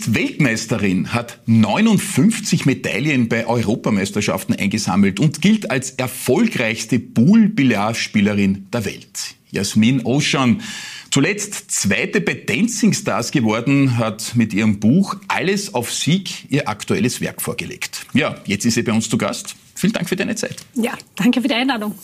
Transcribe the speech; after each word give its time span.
Ist 0.00 0.14
Weltmeisterin, 0.14 1.12
hat 1.12 1.40
59 1.44 2.64
Medaillen 2.64 3.28
bei 3.28 3.46
Europameisterschaften 3.46 4.54
eingesammelt 4.54 5.20
und 5.20 5.42
gilt 5.42 5.70
als 5.70 5.90
erfolgreichste 5.90 6.98
Pool-Billardspielerin 6.98 8.68
der 8.72 8.86
Welt. 8.86 9.34
Jasmin 9.50 10.06
Ocean, 10.06 10.62
zuletzt 11.10 11.70
zweite 11.70 12.22
bei 12.22 12.32
Dancing 12.32 12.94
Stars 12.94 13.30
geworden, 13.30 13.98
hat 13.98 14.34
mit 14.36 14.54
ihrem 14.54 14.80
Buch 14.80 15.16
Alles 15.28 15.74
auf 15.74 15.92
Sieg 15.92 16.50
ihr 16.50 16.66
aktuelles 16.66 17.20
Werk 17.20 17.42
vorgelegt. 17.42 18.06
Ja, 18.14 18.36
jetzt 18.46 18.64
ist 18.64 18.76
sie 18.76 18.82
bei 18.82 18.94
uns 18.94 19.10
zu 19.10 19.18
Gast. 19.18 19.54
Vielen 19.74 19.92
Dank 19.92 20.08
für 20.08 20.16
deine 20.16 20.34
Zeit. 20.34 20.56
Ja, 20.76 20.96
danke 21.16 21.42
für 21.42 21.48
die 21.48 21.54
Einladung. 21.54 21.94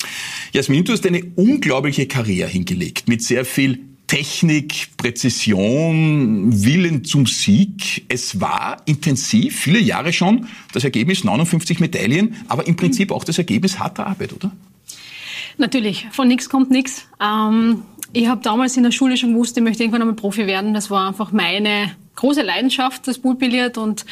Jasmin, 0.53 0.85
du 0.85 0.93
hast 0.93 1.07
eine 1.07 1.25
unglaubliche 1.37 2.07
Karriere 2.07 2.51
hingelegt 2.51 3.09
mit 3.09 3.23
sehr 3.23 3.47
viel 3.47 3.96
Technik, 4.07 4.97
Präzision, 4.97 6.65
Willen 6.65 7.05
zum 7.05 7.27
Sieg. 7.27 8.05
Es 8.09 8.41
war 8.41 8.77
intensiv, 8.87 9.59
viele 9.59 9.81
Jahre 9.81 10.13
schon. 10.13 10.47
Das 10.73 10.85
Ergebnis 10.85 11.25
59 11.25 11.81
Medaillen, 11.81 12.37
aber 12.49 12.67
im 12.67 12.77
Prinzip 12.77 13.11
auch 13.11 13.25
das 13.25 13.39
Ergebnis 13.39 13.79
harter 13.79 14.07
Arbeit, 14.07 14.33
oder? 14.33 14.53
Natürlich, 15.59 16.07
von 16.11 16.29
nichts 16.29 16.49
kommt 16.49 16.71
nichts. 16.71 17.07
Ähm, 17.21 17.83
ich 18.13 18.29
habe 18.29 18.43
damals 18.43 18.77
in 18.77 18.83
der 18.83 18.93
Schule 18.93 19.17
schon 19.17 19.33
gewusst, 19.33 19.57
ich 19.57 19.63
möchte 19.63 19.83
irgendwann 19.83 20.03
einmal 20.03 20.17
Profi 20.17 20.47
werden. 20.47 20.75
Das 20.75 20.91
war 20.91 21.09
einfach 21.09 21.33
meine 21.33 21.93
große 22.17 22.43
Leidenschaft, 22.43 23.07
das 23.07 23.19
Poolbillard. 23.19 23.79
Und 23.79 24.05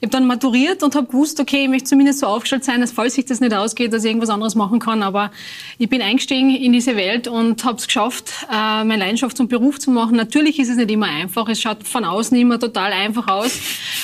ich 0.00 0.02
habe 0.02 0.10
dann 0.10 0.26
maturiert 0.26 0.82
und 0.82 0.94
habe 0.94 1.06
gewusst, 1.06 1.40
okay, 1.40 1.64
ich 1.64 1.68
möchte 1.68 1.90
zumindest 1.90 2.18
so 2.18 2.26
aufgestellt 2.26 2.64
sein, 2.64 2.80
dass 2.80 2.92
falls 2.92 3.14
sich 3.14 3.24
das 3.24 3.40
nicht 3.40 3.54
ausgeht, 3.54 3.92
dass 3.92 4.04
ich 4.04 4.10
irgendwas 4.10 4.30
anderes 4.30 4.54
machen 4.54 4.78
kann. 4.78 5.02
Aber 5.02 5.30
ich 5.78 5.88
bin 5.88 6.02
eingestiegen 6.02 6.50
in 6.50 6.72
diese 6.72 6.96
Welt 6.96 7.28
und 7.28 7.64
habe 7.64 7.78
es 7.78 7.86
geschafft, 7.86 8.32
äh, 8.50 8.84
meine 8.84 8.98
Leidenschaft 8.98 9.36
zum 9.36 9.48
Beruf 9.48 9.78
zu 9.78 9.90
machen. 9.90 10.16
Natürlich 10.16 10.58
ist 10.58 10.68
es 10.68 10.76
nicht 10.76 10.90
immer 10.90 11.06
einfach. 11.06 11.48
Es 11.48 11.60
schaut 11.60 11.86
von 11.86 12.04
außen 12.04 12.36
immer 12.36 12.58
total 12.58 12.92
einfach 12.92 13.28
aus. 13.28 13.58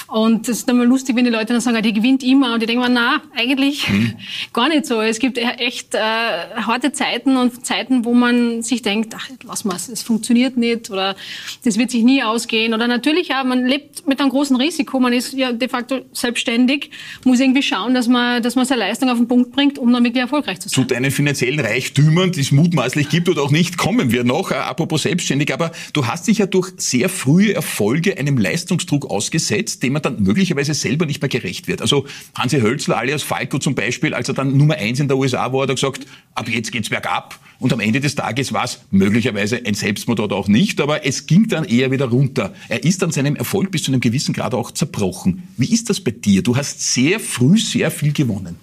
Und 0.06 0.48
es 0.48 0.58
ist 0.58 0.68
dann 0.68 0.78
mal 0.78 0.86
lustig, 0.86 1.16
wenn 1.16 1.24
die 1.24 1.30
Leute 1.30 1.52
dann 1.52 1.60
sagen, 1.60 1.82
die 1.82 1.92
gewinnt 1.92 2.22
immer. 2.22 2.54
Und 2.54 2.62
ich 2.62 2.66
denke 2.68 2.88
mir, 2.88 2.94
na, 2.94 3.22
eigentlich 3.36 3.88
mhm. 3.88 4.14
gar 4.52 4.68
nicht 4.68 4.86
so. 4.86 5.00
Es 5.00 5.18
gibt 5.18 5.36
e-, 5.36 5.42
echt 5.42 5.94
äh, 5.94 5.98
harte 5.98 6.92
Zeiten 6.92 7.36
und 7.36 7.66
Zeiten, 7.66 8.04
wo 8.04 8.14
man 8.14 8.62
sich 8.62 8.82
denkt, 8.82 9.14
ach, 9.16 9.28
lass 9.44 9.64
mal, 9.64 9.76
es 9.76 10.02
funktioniert 10.02 10.56
nicht 10.56 10.90
oder 10.90 11.16
das 11.64 11.76
wird 11.76 11.90
sich 11.90 12.04
nie 12.04 12.22
ausgehen. 12.22 12.72
Oder 12.72 12.86
natürlich 12.86 13.34
auch 13.34 13.47
man 13.48 13.66
lebt 13.66 14.06
mit 14.06 14.20
einem 14.20 14.30
großen 14.30 14.56
Risiko. 14.56 15.00
Man 15.00 15.12
ist 15.12 15.32
ja 15.32 15.52
de 15.52 15.68
facto 15.68 16.00
selbstständig, 16.12 16.90
muss 17.24 17.40
irgendwie 17.40 17.62
schauen, 17.62 17.94
dass 17.94 18.08
man, 18.08 18.42
dass 18.42 18.54
man 18.54 18.64
seine 18.64 18.80
Leistung 18.80 19.08
auf 19.08 19.18
den 19.18 19.28
Punkt 19.28 19.52
bringt, 19.52 19.78
um 19.78 19.92
dann 19.92 20.04
wirklich 20.04 20.22
erfolgreich 20.22 20.60
zu 20.60 20.68
sein. 20.68 20.86
Zu 20.86 20.94
deinen 20.94 21.10
finanziellen 21.10 21.60
Reichtümern, 21.60 22.32
die 22.32 22.40
es 22.40 22.52
mutmaßlich 22.52 23.08
gibt 23.08 23.28
oder 23.28 23.42
auch 23.42 23.50
nicht, 23.50 23.78
kommen 23.78 24.12
wir 24.12 24.24
noch. 24.24 24.50
Äh, 24.50 24.54
apropos 24.54 25.02
selbstständig. 25.02 25.52
Aber 25.52 25.72
du 25.92 26.06
hast 26.06 26.28
dich 26.28 26.38
ja 26.38 26.46
durch 26.46 26.72
sehr 26.76 27.08
frühe 27.08 27.54
Erfolge 27.54 28.18
einem 28.18 28.38
Leistungsdruck 28.38 29.10
ausgesetzt, 29.10 29.82
dem 29.82 29.94
man 29.94 30.02
dann 30.02 30.22
möglicherweise 30.22 30.74
selber 30.74 31.06
nicht 31.06 31.22
mehr 31.22 31.28
gerecht 31.28 31.68
wird. 31.68 31.80
Also 31.80 32.06
Hansi 32.36 32.60
Hölzler 32.60 32.98
alias 32.98 33.22
Falco 33.22 33.58
zum 33.58 33.74
Beispiel, 33.74 34.14
als 34.14 34.28
er 34.28 34.34
dann 34.34 34.56
Nummer 34.56 34.74
eins 34.74 35.00
in 35.00 35.08
der 35.08 35.16
USA 35.16 35.52
war, 35.52 35.62
hat 35.62 35.70
er 35.70 35.74
gesagt, 35.74 36.06
ab 36.34 36.48
jetzt 36.48 36.72
geht's 36.72 36.90
bergab. 36.90 37.38
Und 37.60 37.72
am 37.72 37.80
Ende 37.80 38.00
des 38.00 38.14
Tages 38.14 38.52
war 38.52 38.64
es 38.64 38.82
möglicherweise 38.90 39.60
ein 39.64 39.74
Selbstmord 39.74 40.20
oder 40.20 40.36
auch 40.36 40.46
nicht, 40.46 40.80
aber 40.80 41.04
es 41.04 41.26
ging 41.26 41.48
dann 41.48 41.64
eher 41.64 41.90
wieder 41.90 42.06
runter. 42.06 42.54
Er 42.68 42.84
ist 42.84 43.02
an 43.02 43.10
seinem 43.10 43.34
Erfolg 43.38 43.70
bis 43.70 43.84
zu 43.84 43.90
einem 43.90 44.00
gewissen 44.00 44.34
Grad 44.34 44.54
auch 44.54 44.70
zerbrochen. 44.70 45.48
Wie 45.56 45.72
ist 45.72 45.88
das 45.90 46.00
bei 46.00 46.10
dir? 46.10 46.42
Du 46.42 46.56
hast 46.56 46.80
sehr 46.92 47.20
früh 47.20 47.58
sehr 47.58 47.90
viel 47.90 48.12
gewonnen. 48.12 48.56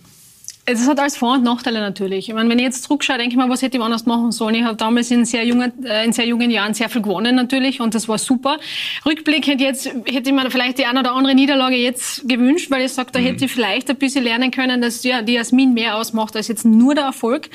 Es 0.67 0.87
hat 0.87 0.99
alles 0.99 1.15
Vor- 1.15 1.33
und 1.33 1.43
Nachteile 1.43 1.79
natürlich. 1.79 2.27
Ich 2.27 2.33
meine, 2.33 2.49
wenn 2.49 2.57
ich 2.57 2.65
jetzt 2.65 2.83
zurückschaue, 2.85 3.19
denke 3.19 3.33
ich 3.33 3.37
mal, 3.37 3.47
was 3.49 3.61
hätte 3.61 3.77
ich 3.77 3.83
anders 3.83 4.07
machen 4.07 4.31
sollen? 4.31 4.55
Ich 4.55 4.63
habe 4.63 4.75
damals 4.75 5.11
in 5.11 5.23
sehr, 5.23 5.45
jungen, 5.45 5.85
äh, 5.85 6.03
in 6.03 6.11
sehr 6.11 6.25
jungen 6.25 6.49
Jahren 6.49 6.73
sehr 6.73 6.89
viel 6.89 7.03
gewonnen 7.03 7.35
natürlich 7.35 7.81
und 7.81 7.93
das 7.93 8.07
war 8.07 8.17
super. 8.17 8.57
Rückblick 9.05 9.45
hätte, 9.45 9.63
jetzt, 9.63 9.85
hätte 9.85 10.29
ich 10.29 10.31
mir 10.31 10.49
vielleicht 10.49 10.79
die 10.79 10.85
eine 10.85 11.01
oder 11.01 11.11
andere 11.11 11.35
Niederlage 11.35 11.75
jetzt 11.75 12.27
gewünscht, 12.27 12.71
weil 12.71 12.83
ich 12.83 12.93
sage, 12.93 13.11
da 13.11 13.19
mhm. 13.19 13.25
hätte 13.25 13.45
ich 13.45 13.51
vielleicht 13.51 13.91
ein 13.91 13.97
bisschen 13.97 14.23
lernen 14.23 14.49
können, 14.49 14.81
dass 14.81 15.03
ja, 15.03 15.21
die 15.21 15.33
Jasmin 15.33 15.75
mehr 15.75 15.97
ausmacht 15.97 16.35
als 16.35 16.47
jetzt 16.47 16.65
nur 16.65 16.95
der 16.95 17.03
Erfolg. 17.03 17.49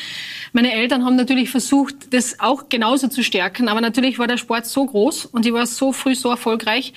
Meine 0.52 0.72
Eltern 0.72 1.04
haben 1.04 1.16
natürlich 1.16 1.50
versucht, 1.50 2.14
das 2.14 2.38
auch 2.38 2.68
genauso 2.68 3.08
zu 3.08 3.24
stärken, 3.24 3.68
aber 3.68 3.80
natürlich 3.80 4.20
war 4.20 4.28
der 4.28 4.36
Sport 4.36 4.66
so 4.66 4.86
groß 4.86 5.26
und 5.26 5.44
ich 5.44 5.52
war 5.52 5.66
so 5.66 5.92
früh 5.92 6.14
so 6.14 6.30
erfolgreich. 6.30 6.92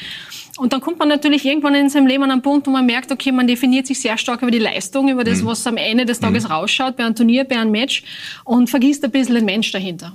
Und 0.57 0.71
dann 0.71 0.81
kommt 0.81 0.99
man 0.99 1.07
natürlich 1.07 1.45
irgendwann 1.45 1.73
in 1.73 1.89
seinem 1.89 2.05
Leben 2.05 2.23
an 2.23 2.29
einen 2.29 2.41
Punkt, 2.43 2.67
wo 2.67 2.71
man 2.71 2.85
merkt, 2.85 3.11
okay, 3.11 3.31
man 3.31 3.47
definiert 3.47 3.87
sich 3.87 3.99
sehr 3.99 4.19
stark 4.19 4.43
über 4.43 4.51
die 4.51 4.59
Leistung, 4.59 5.09
über 5.09 5.23
das, 5.23 5.41
mhm. 5.41 5.47
was 5.47 5.65
am 5.65 5.77
Ende 5.77 6.05
des 6.05 6.19
Tages 6.19 6.43
mhm. 6.43 6.51
rausschaut, 6.51 6.95
bei 6.95 7.03
einem 7.03 7.15
Turnier, 7.15 7.43
bei 7.43 7.57
einem 7.57 7.71
Match 7.71 8.03
und 8.43 8.69
vergisst 8.69 9.03
ein 9.03 9.09
bisschen 9.09 9.33
den 9.33 9.45
Mensch 9.45 9.71
dahinter. 9.71 10.13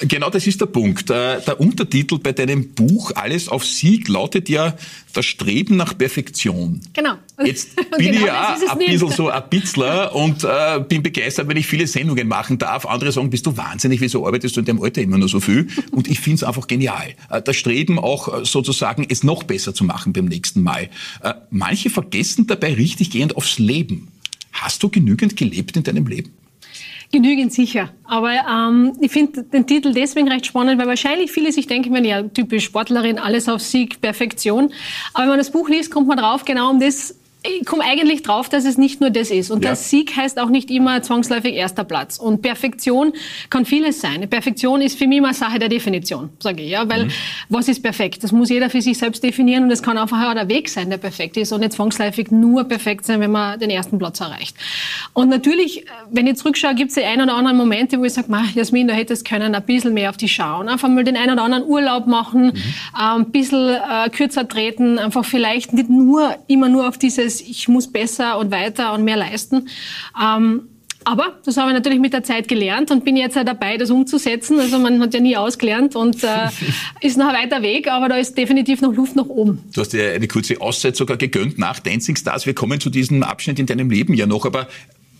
Und 0.00 0.08
genau 0.08 0.28
das 0.28 0.44
ist 0.46 0.60
der 0.60 0.66
Punkt. 0.66 1.08
Äh, 1.10 1.40
der 1.40 1.60
Untertitel 1.60 2.18
bei 2.18 2.32
deinem 2.32 2.70
Buch 2.74 3.12
Alles 3.14 3.48
auf 3.48 3.64
Sieg 3.64 4.08
lautet 4.08 4.48
ja 4.48 4.74
das 5.16 5.24
Streben 5.24 5.76
nach 5.76 5.96
Perfektion. 5.96 6.80
Genau. 6.92 7.14
Jetzt 7.44 7.76
bin 7.96 8.12
genau, 8.12 8.18
ich 8.18 8.26
ja 8.26 8.58
ein 8.68 8.78
bisschen 8.78 9.10
so 9.12 9.28
ein 9.28 9.42
Bitzler 9.48 10.14
und 10.14 10.44
äh, 10.44 10.80
bin 10.80 11.02
begeistert, 11.02 11.48
wenn 11.48 11.56
ich 11.56 11.66
viele 11.66 11.86
Sendungen 11.86 12.28
machen 12.28 12.58
darf. 12.58 12.86
Andere 12.86 13.12
sagen, 13.12 13.30
bist 13.30 13.46
du 13.46 13.56
wahnsinnig, 13.56 14.00
wieso 14.00 14.26
arbeitest 14.26 14.56
du 14.56 14.60
in 14.60 14.66
deinem 14.66 14.82
Alter 14.82 15.00
immer 15.00 15.18
nur 15.18 15.28
so 15.28 15.40
viel? 15.40 15.68
Und 15.92 16.08
ich 16.08 16.20
finde 16.20 16.36
es 16.36 16.44
einfach 16.44 16.66
genial. 16.66 17.14
Äh, 17.30 17.40
das 17.40 17.56
Streben 17.56 17.98
auch 17.98 18.42
äh, 18.42 18.44
sozusagen, 18.44 19.06
es 19.08 19.22
noch 19.22 19.44
besser 19.44 19.74
zu 19.76 19.84
machen 19.84 20.12
beim 20.12 20.24
nächsten 20.24 20.62
Mal. 20.62 20.88
Äh, 21.22 21.34
manche 21.50 21.90
vergessen 21.90 22.46
dabei 22.46 22.74
richtig 22.74 23.10
gehend 23.10 23.36
aufs 23.36 23.58
Leben. 23.58 24.08
Hast 24.52 24.82
du 24.82 24.88
genügend 24.88 25.36
gelebt 25.36 25.76
in 25.76 25.84
deinem 25.84 26.06
Leben? 26.06 26.32
Genügend 27.12 27.52
sicher. 27.52 27.90
Aber 28.04 28.32
ähm, 28.32 28.92
ich 29.00 29.12
finde 29.12 29.44
den 29.44 29.66
Titel 29.66 29.92
deswegen 29.92 30.28
recht 30.28 30.46
spannend, 30.46 30.80
weil 30.80 30.88
wahrscheinlich 30.88 31.30
viele 31.30 31.52
sich 31.52 31.66
denken, 31.66 31.94
wenn 31.94 32.04
ja 32.04 32.22
typisch 32.22 32.64
Sportlerin, 32.64 33.18
alles 33.18 33.48
auf 33.48 33.60
Sieg, 33.60 34.00
Perfektion. 34.00 34.72
Aber 35.14 35.22
wenn 35.22 35.30
man 35.30 35.38
das 35.38 35.52
Buch 35.52 35.68
liest, 35.68 35.92
kommt 35.92 36.08
man 36.08 36.18
drauf, 36.18 36.44
genau 36.44 36.70
um 36.70 36.80
das 36.80 37.14
ich 37.60 37.66
komme 37.66 37.84
eigentlich 37.84 38.22
drauf, 38.22 38.48
dass 38.48 38.64
es 38.64 38.78
nicht 38.78 39.00
nur 39.00 39.10
das 39.10 39.30
ist. 39.30 39.50
Und 39.50 39.62
ja. 39.62 39.70
der 39.70 39.76
Sieg 39.76 40.16
heißt 40.16 40.38
auch 40.38 40.48
nicht 40.48 40.70
immer 40.70 41.02
zwangsläufig 41.02 41.54
erster 41.54 41.84
Platz. 41.84 42.18
Und 42.18 42.42
Perfektion 42.42 43.12
kann 43.50 43.64
vieles 43.64 44.00
sein. 44.00 44.28
Perfektion 44.28 44.80
ist 44.80 44.98
für 44.98 45.06
mich 45.06 45.18
immer 45.18 45.34
Sache 45.34 45.58
der 45.58 45.68
Definition, 45.68 46.30
sage 46.38 46.62
ich. 46.62 46.70
Ja? 46.70 46.88
Weil 46.88 47.06
mhm. 47.06 47.10
was 47.48 47.68
ist 47.68 47.82
perfekt? 47.82 48.24
Das 48.24 48.32
muss 48.32 48.50
jeder 48.50 48.70
für 48.70 48.80
sich 48.80 48.98
selbst 48.98 49.22
definieren 49.22 49.64
und 49.64 49.70
es 49.70 49.82
kann 49.82 49.98
einfach 49.98 50.28
auch 50.28 50.34
der 50.34 50.48
Weg 50.48 50.68
sein, 50.68 50.90
der 50.90 50.98
perfekt 50.98 51.36
ist 51.36 51.52
und 51.52 51.60
nicht 51.60 51.72
zwangsläufig 51.72 52.30
nur 52.30 52.64
perfekt 52.64 53.04
sein, 53.04 53.20
wenn 53.20 53.30
man 53.30 53.58
den 53.58 53.70
ersten 53.70 53.98
Platz 53.98 54.20
erreicht. 54.20 54.56
Und 55.12 55.28
natürlich, 55.28 55.86
wenn 56.10 56.26
ich 56.26 56.36
zurückschaue, 56.36 56.74
gibt 56.74 56.90
es 56.90 56.94
die 56.94 57.04
ein 57.04 57.20
oder 57.20 57.34
anderen 57.34 57.56
Momente, 57.56 57.98
wo 57.98 58.04
ich 58.04 58.12
sage, 58.12 58.28
Jasmin, 58.54 58.88
da 58.88 58.94
hättest 58.94 59.26
können 59.26 59.54
ein 59.54 59.62
bisschen 59.64 59.94
mehr 59.94 60.10
auf 60.10 60.16
die 60.16 60.28
schauen. 60.28 60.68
Einfach 60.68 60.88
mal 60.88 61.04
den 61.04 61.16
einen 61.16 61.32
oder 61.32 61.42
anderen 61.42 61.64
Urlaub 61.64 62.06
machen, 62.06 62.46
mhm. 62.46 62.52
äh, 62.56 63.16
ein 63.16 63.30
bisschen 63.30 63.76
äh, 63.76 64.08
kürzer 64.10 64.48
treten, 64.48 64.98
einfach 64.98 65.24
vielleicht 65.24 65.72
nicht 65.72 65.88
nur 65.88 66.36
immer 66.46 66.68
nur 66.68 66.88
auf 66.88 66.98
dieses 66.98 67.35
dieses 67.36 67.48
Ich 67.48 67.68
muss 67.68 67.90
besser 67.90 68.38
und 68.38 68.50
weiter 68.50 68.92
und 68.92 69.04
mehr 69.04 69.16
leisten. 69.16 69.68
Ähm, 70.20 70.68
aber 71.04 71.38
das 71.44 71.56
habe 71.56 71.70
ich 71.70 71.74
natürlich 71.74 72.00
mit 72.00 72.12
der 72.12 72.24
Zeit 72.24 72.48
gelernt 72.48 72.90
und 72.90 73.04
bin 73.04 73.16
jetzt 73.16 73.36
dabei, 73.36 73.76
das 73.76 73.92
umzusetzen. 73.92 74.58
Also 74.58 74.80
man 74.80 75.00
hat 75.00 75.14
ja 75.14 75.20
nie 75.20 75.36
ausgelernt 75.36 75.94
und 75.94 76.24
äh, 76.24 76.48
ist 77.00 77.16
noch 77.16 77.28
ein 77.28 77.44
weiter 77.44 77.62
Weg, 77.62 77.88
aber 77.88 78.08
da 78.08 78.16
ist 78.16 78.36
definitiv 78.36 78.80
noch 78.80 78.92
Luft 78.92 79.14
nach 79.14 79.26
oben. 79.26 79.62
Du 79.72 79.82
hast 79.82 79.92
dir 79.92 80.12
eine 80.12 80.26
kurze 80.26 80.60
Auszeit 80.60 80.96
sogar 80.96 81.16
gegönnt 81.16 81.58
nach 81.58 81.78
Dancing 81.78 82.16
Stars. 82.16 82.44
Wir 82.44 82.54
kommen 82.54 82.80
zu 82.80 82.90
diesem 82.90 83.22
Abschnitt 83.22 83.60
in 83.60 83.66
deinem 83.66 83.88
Leben 83.88 84.14
ja 84.14 84.26
noch, 84.26 84.46
aber 84.46 84.66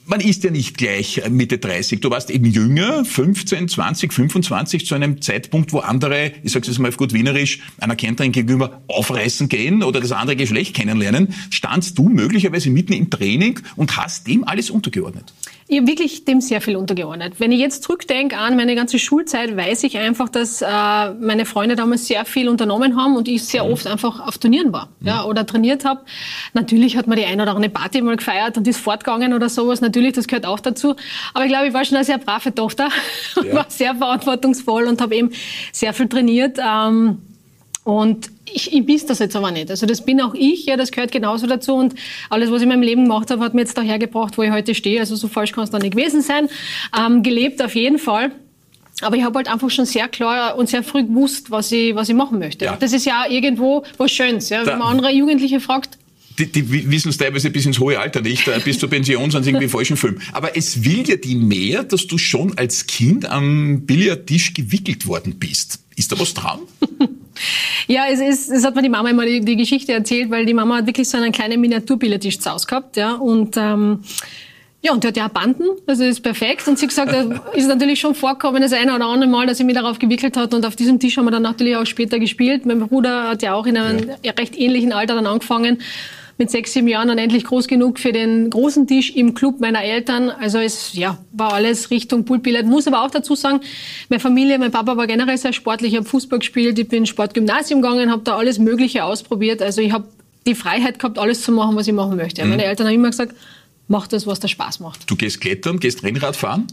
man 0.06 0.20
ist 0.20 0.44
ja 0.44 0.50
nicht 0.50 0.78
gleich 0.78 1.22
Mitte 1.28 1.58
30. 1.58 2.00
Du 2.00 2.10
warst 2.10 2.30
eben 2.30 2.46
jünger, 2.46 3.04
15, 3.04 3.68
20, 3.68 4.12
25, 4.12 4.86
zu 4.86 4.94
einem 4.94 5.20
Zeitpunkt, 5.20 5.72
wo 5.72 5.80
andere, 5.80 6.32
ich 6.42 6.52
sage 6.52 6.70
es 6.70 6.78
mal 6.78 6.88
auf 6.88 6.96
gut 6.96 7.12
wienerisch, 7.12 7.60
einer 7.78 7.96
Kennerin 7.96 8.32
gegenüber 8.32 8.82
aufreißen 8.88 9.48
gehen 9.48 9.82
oder 9.82 10.00
das 10.00 10.12
andere 10.12 10.36
Geschlecht 10.36 10.74
kennenlernen. 10.74 11.34
Standst 11.50 11.98
du 11.98 12.08
möglicherweise 12.08 12.70
mitten 12.70 12.92
im 12.92 13.10
Training 13.10 13.60
und 13.74 13.96
hast 13.96 14.26
dem 14.26 14.44
alles 14.44 14.70
untergeordnet? 14.70 15.32
Ich 15.68 15.78
habe 15.78 15.88
wirklich 15.88 16.24
dem 16.24 16.40
sehr 16.40 16.60
viel 16.60 16.76
untergeordnet. 16.76 17.34
Wenn 17.38 17.50
ich 17.50 17.58
jetzt 17.58 17.82
zurückdenke 17.82 18.38
an 18.38 18.54
meine 18.54 18.76
ganze 18.76 19.00
Schulzeit, 19.00 19.56
weiß 19.56 19.82
ich 19.82 19.98
einfach, 19.98 20.28
dass 20.28 20.62
äh, 20.62 20.66
meine 20.66 21.44
Freunde 21.44 21.74
damals 21.74 22.06
sehr 22.06 22.24
viel 22.24 22.48
unternommen 22.48 22.96
haben 22.96 23.16
und 23.16 23.26
ich 23.26 23.42
sehr 23.42 23.64
mhm. 23.64 23.72
oft 23.72 23.86
einfach 23.88 24.20
auf 24.20 24.38
Turnieren 24.38 24.72
war 24.72 24.90
mhm. 25.00 25.08
ja, 25.08 25.24
oder 25.24 25.44
trainiert 25.44 25.84
habe. 25.84 26.02
Natürlich 26.54 26.96
hat 26.96 27.08
man 27.08 27.18
die 27.18 27.24
ein 27.24 27.40
oder 27.40 27.56
andere 27.56 27.72
Party 27.72 28.00
mal 28.00 28.16
gefeiert 28.16 28.56
und 28.56 28.68
ist 28.68 28.78
fortgegangen 28.78 29.34
oder 29.34 29.48
sowas. 29.48 29.80
Natürlich, 29.80 29.95
das 30.02 30.26
gehört 30.26 30.46
auch 30.46 30.60
dazu. 30.60 30.94
Aber 31.34 31.44
ich 31.44 31.50
glaube, 31.50 31.68
ich 31.68 31.74
war 31.74 31.84
schon 31.84 31.96
eine 31.96 32.04
sehr 32.04 32.18
brave 32.18 32.54
Tochter 32.54 32.88
und 33.36 33.46
ja. 33.46 33.54
war 33.54 33.66
sehr 33.68 33.94
verantwortungsvoll 33.94 34.84
und 34.84 35.00
habe 35.00 35.14
eben 35.16 35.30
sehr 35.72 35.92
viel 35.92 36.08
trainiert. 36.08 36.58
Ähm, 36.58 37.18
und 37.84 38.30
ich, 38.52 38.72
ich 38.72 38.84
bis 38.84 39.06
das 39.06 39.20
jetzt 39.20 39.36
aber 39.36 39.50
nicht. 39.50 39.70
Also 39.70 39.86
das 39.86 40.04
bin 40.04 40.20
auch 40.20 40.34
ich, 40.34 40.66
ja, 40.66 40.76
das 40.76 40.90
gehört 40.90 41.12
genauso 41.12 41.46
dazu. 41.46 41.74
Und 41.74 41.94
alles, 42.30 42.50
was 42.50 42.58
ich 42.58 42.62
in 42.64 42.68
meinem 42.68 42.82
Leben 42.82 43.04
gemacht 43.04 43.30
habe, 43.30 43.44
hat 43.44 43.54
mir 43.54 43.60
jetzt 43.60 43.78
dahergebracht, 43.78 44.36
wo 44.38 44.42
ich 44.42 44.50
heute 44.50 44.74
stehe. 44.74 44.98
Also 44.98 45.14
so 45.14 45.28
falsch 45.28 45.52
kann 45.52 45.64
es 45.64 45.70
da 45.70 45.78
nicht 45.78 45.92
gewesen 45.92 46.20
sein. 46.20 46.48
Ähm, 46.98 47.22
gelebt 47.22 47.62
auf 47.62 47.74
jeden 47.74 47.98
Fall. 47.98 48.32
Aber 49.02 49.16
ich 49.16 49.24
habe 49.24 49.36
halt 49.36 49.48
einfach 49.48 49.70
schon 49.70 49.84
sehr 49.84 50.08
klar 50.08 50.56
und 50.56 50.68
sehr 50.68 50.82
früh 50.82 51.04
gewusst, 51.04 51.50
was 51.50 51.70
ich, 51.70 51.94
was 51.94 52.08
ich 52.08 52.14
machen 52.14 52.38
möchte. 52.38 52.64
Ja. 52.64 52.76
Das 52.76 52.92
ist 52.92 53.04
ja 53.04 53.26
irgendwo 53.28 53.84
was 53.98 54.10
Schönes. 54.10 54.48
Ja? 54.48 54.64
Wenn 54.64 54.78
man 54.78 54.88
andere 54.88 55.12
Jugendliche 55.12 55.60
fragt, 55.60 55.98
die, 56.38 56.46
die 56.46 56.90
wissen 56.90 57.08
es 57.08 57.16
teilweise 57.16 57.50
bis 57.50 57.66
ins 57.66 57.78
hohe 57.78 57.98
Alter 57.98 58.20
nicht, 58.20 58.46
äh, 58.48 58.60
bis 58.64 58.78
zur 58.78 58.90
Pension 58.90 59.30
sind 59.30 59.44
sie 59.44 59.50
irgendwie 59.50 59.68
falschen 59.68 59.96
Film. 59.96 60.18
Aber 60.32 60.56
es 60.56 60.84
will 60.84 61.08
ja 61.08 61.16
die 61.16 61.34
mehr, 61.34 61.82
dass 61.82 62.06
du 62.06 62.18
schon 62.18 62.56
als 62.58 62.86
Kind 62.86 63.28
am 63.30 63.82
Billardtisch 63.86 64.54
gewickelt 64.54 65.06
worden 65.06 65.36
bist. 65.38 65.80
Ist 65.96 66.12
da 66.12 66.18
was 66.18 66.34
dran? 66.34 66.60
Ja, 67.86 68.06
es, 68.10 68.20
ist, 68.20 68.50
es 68.50 68.64
hat 68.64 68.74
mir 68.74 68.80
die 68.82 68.88
Mama 68.88 69.10
immer 69.10 69.26
die, 69.26 69.42
die 69.42 69.56
Geschichte 69.56 69.92
erzählt, 69.92 70.30
weil 70.30 70.46
die 70.46 70.54
Mama 70.54 70.76
hat 70.76 70.86
wirklich 70.86 71.06
so 71.06 71.18
einen 71.18 71.32
kleinen 71.32 71.60
Miniaturbillardtisch 71.60 72.38
zu 72.38 72.50
Hause 72.50 72.66
gehabt. 72.66 72.96
Ja, 72.96 73.14
und 73.14 73.56
ähm, 73.58 74.00
ja, 74.82 74.92
und 74.92 75.02
der 75.02 75.08
hat 75.08 75.16
ja 75.16 75.28
Banden, 75.28 75.64
also 75.86 76.04
ist 76.04 76.20
perfekt. 76.20 76.66
Und 76.68 76.78
sie 76.78 76.86
gesagt, 76.86 77.12
es 77.12 77.58
ist 77.58 77.68
natürlich 77.68 78.00
schon 78.00 78.14
vorgekommen, 78.14 78.62
das 78.62 78.72
eine 78.72 78.94
oder 78.94 79.06
andere 79.06 79.28
Mal, 79.28 79.46
dass 79.46 79.58
sie 79.58 79.64
mich 79.64 79.74
darauf 79.74 79.98
gewickelt 79.98 80.36
hat. 80.36 80.54
Und 80.54 80.64
auf 80.64 80.76
diesem 80.76 80.98
Tisch 80.98 81.16
haben 81.16 81.24
wir 81.24 81.30
dann 81.30 81.42
natürlich 81.42 81.76
auch 81.76 81.86
später 81.86 82.18
gespielt. 82.18 82.66
Mein 82.66 82.80
Bruder 82.80 83.28
hat 83.28 83.42
ja 83.42 83.54
auch 83.54 83.66
in 83.66 83.76
einem 83.76 84.10
ja. 84.22 84.32
recht 84.32 84.56
ähnlichen 84.56 84.92
Alter 84.92 85.14
dann 85.14 85.26
angefangen 85.26 85.78
mit 86.38 86.50
sechs, 86.50 86.72
sieben 86.72 86.88
Jahren 86.88 87.08
dann 87.08 87.18
endlich 87.18 87.44
groß 87.44 87.66
genug 87.66 87.98
für 87.98 88.12
den 88.12 88.50
großen 88.50 88.86
Tisch 88.86 89.10
im 89.14 89.34
Club 89.34 89.60
meiner 89.60 89.82
Eltern. 89.82 90.30
Also 90.30 90.58
es 90.58 90.92
ja, 90.92 91.18
war 91.32 91.54
alles 91.54 91.90
Richtung 91.90 92.24
Poolbillard. 92.24 92.66
Muss 92.66 92.86
aber 92.86 93.02
auch 93.02 93.10
dazu 93.10 93.34
sagen, 93.34 93.60
meine 94.08 94.20
Familie, 94.20 94.58
mein 94.58 94.70
Papa 94.70 94.96
war 94.96 95.06
generell 95.06 95.38
sehr 95.38 95.52
sportlich. 95.52 95.92
Ich 95.92 95.98
habe 95.98 96.06
Fußball 96.06 96.40
gespielt, 96.40 96.78
ich 96.78 96.88
bin 96.88 97.06
Sportgymnasium 97.06 97.80
gegangen, 97.80 98.10
habe 98.10 98.22
da 98.22 98.36
alles 98.36 98.58
Mögliche 98.58 99.04
ausprobiert. 99.04 99.62
Also 99.62 99.80
ich 99.80 99.92
habe 99.92 100.06
die 100.46 100.54
Freiheit 100.54 100.98
gehabt, 100.98 101.18
alles 101.18 101.42
zu 101.42 101.52
machen, 101.52 101.74
was 101.74 101.86
ich 101.86 101.94
machen 101.94 102.16
möchte. 102.16 102.44
Mhm. 102.44 102.50
Meine 102.50 102.64
Eltern 102.64 102.86
haben 102.86 102.94
immer 102.94 103.10
gesagt, 103.10 103.34
mach 103.88 104.06
das, 104.06 104.26
was 104.26 104.40
dir 104.40 104.48
Spaß 104.48 104.80
macht. 104.80 105.10
Du 105.10 105.16
gehst 105.16 105.40
klettern, 105.40 105.80
gehst 105.80 106.02
Rennrad 106.02 106.36
fahren? 106.36 106.66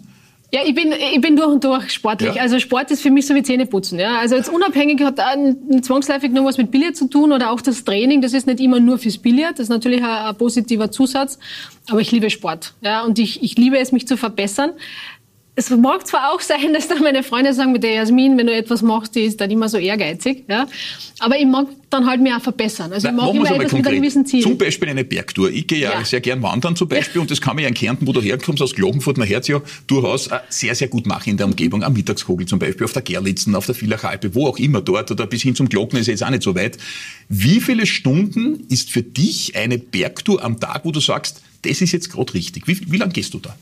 Ja, 0.54 0.60
ich 0.64 0.76
bin, 0.76 0.94
ich 0.94 1.20
bin 1.20 1.36
durch 1.36 1.48
und 1.48 1.64
durch 1.64 1.90
sportlich. 1.90 2.36
Ja. 2.36 2.44
Also 2.44 2.60
Sport 2.60 2.92
ist 2.92 3.02
für 3.02 3.10
mich 3.10 3.26
so 3.26 3.34
wie 3.34 3.42
Zähneputzen. 3.42 3.98
Ja. 3.98 4.20
Also 4.20 4.36
jetzt 4.36 4.50
unabhängig 4.50 5.02
hat 5.02 5.20
zwangsläufig 5.82 6.32
nur 6.32 6.46
was 6.46 6.60
mit 6.60 6.70
Billard 6.70 6.96
zu 6.96 7.08
tun 7.08 7.32
oder 7.32 7.50
auch 7.50 7.60
das 7.60 7.84
Training. 7.84 8.22
Das 8.22 8.34
ist 8.34 8.46
nicht 8.46 8.60
immer 8.60 8.80
nur 8.80 9.00
fürs 9.00 9.18
Billard. 9.18 9.54
Das 9.54 9.62
ist 9.62 9.70
natürlich 9.70 10.04
ein, 10.04 10.10
ein 10.10 10.36
positiver 10.36 10.92
Zusatz. 10.92 11.40
Aber 11.90 12.02
ich 12.02 12.12
liebe 12.12 12.30
Sport. 12.30 12.76
Ja. 12.82 13.04
Und 13.04 13.18
ich, 13.18 13.42
ich 13.42 13.58
liebe 13.58 13.80
es, 13.80 13.92
mich 13.92 14.08
zu 14.08 14.16
verbessern 14.16 14.74
es 15.56 15.70
mag 15.70 16.06
zwar 16.08 16.34
auch 16.34 16.42
sein, 16.42 16.74
dass 16.74 16.88
dann 16.88 17.02
meine 17.02 17.24
Freunde 17.24 17.54
sagen, 17.54 17.72
mit 17.72 17.84
der 17.84 17.94
Jasmin, 17.94 18.38
wenn 18.38 18.48
du 18.48 18.54
etwas 18.54 18.82
machst, 18.82 19.16
die 19.16 19.22
ist 19.22 19.40
dann 19.40 19.52
immer 19.52 19.70
so 19.70 19.78
ehrgeizig, 19.78 20.46
ja. 20.48 20.68
Aber 21.20 21.38
ich 21.38 21.46
mag 21.46 21.68
dann 21.90 22.08
halt 22.08 22.22
mich 22.22 22.34
auch 22.34 22.42
verbessern. 22.42 22.92
Also 22.92 23.08
ich 23.08 23.14
mag 23.14 23.30
immer 23.30 23.46
etwas 23.46 23.58
konkret. 23.58 23.74
mit 23.74 23.88
einem 23.88 24.02
gewissen 24.02 24.26
Ziel. 24.26 24.42
Zum 24.42 24.58
Beispiel 24.58 24.90
eine 24.90 25.04
Bergtour. 25.04 25.52
Ich 25.52 25.68
gehe 25.68 25.80
ja, 25.80 25.92
ja. 25.92 26.06
sehr 26.06 26.22
gern 26.22 26.42
wandern 26.42 26.76
zum 26.76 26.88
Beispiel 26.88 27.22
und 27.22 27.30
das 27.30 27.40
kann 27.40 27.56
man 27.56 27.64
ja 27.64 27.70
in 27.70 27.76
Kärnten, 27.76 28.08
wo 28.08 28.14
du 28.14 28.22
herkommst, 28.22 28.62
aus 28.62 28.74
Glogenfurt, 28.74 29.18
man 29.18 29.28
hört 29.28 29.48
ja 29.48 29.62
durchaus 29.88 30.28
äh, 30.28 30.40
sehr, 30.50 30.74
sehr 30.74 30.88
gut 30.88 31.06
machen 31.06 31.30
in 31.30 31.38
der 31.38 31.46
Umgebung. 31.46 31.84
Am 31.84 31.94
Mittagskogel 31.94 32.48
zum 32.48 32.58
Beispiel, 32.60 32.86
auf 32.86 32.94
der 32.94 33.04
Gerlitzen, 33.04 33.56
auf 33.56 33.66
der 33.66 33.76
Villachalpe, 33.76 34.34
wo 34.34 34.48
auch 34.48 34.58
immer 34.58 34.82
dort 34.82 35.12
oder 35.12 35.28
bis 35.28 35.44
hin 35.44 35.56
zum 35.56 35.70
Glocken 35.70 36.00
ist 36.00 36.08
jetzt 36.08 36.24
auch 36.24 36.30
nicht 36.30 36.44
so 36.44 36.56
weit. 36.56 36.78
Wie 37.30 37.62
viele 37.62 37.86
Stunden 37.86 38.66
ist 38.70 38.90
für 38.90 39.04
dich 39.04 39.56
eine 39.56 39.78
Bergtour 39.78 40.44
am 40.44 40.60
Tag, 40.60 40.82
wo 40.84 40.92
du 40.92 41.00
sagst, 41.00 41.42
das 41.62 41.80
ist 41.82 41.92
jetzt 41.92 42.12
gerade 42.12 42.34
richtig? 42.34 42.68
Wie, 42.68 42.92
wie 42.92 42.98
lange 42.98 43.14
gehst 43.14 43.34
du 43.34 43.40
da? 43.40 43.56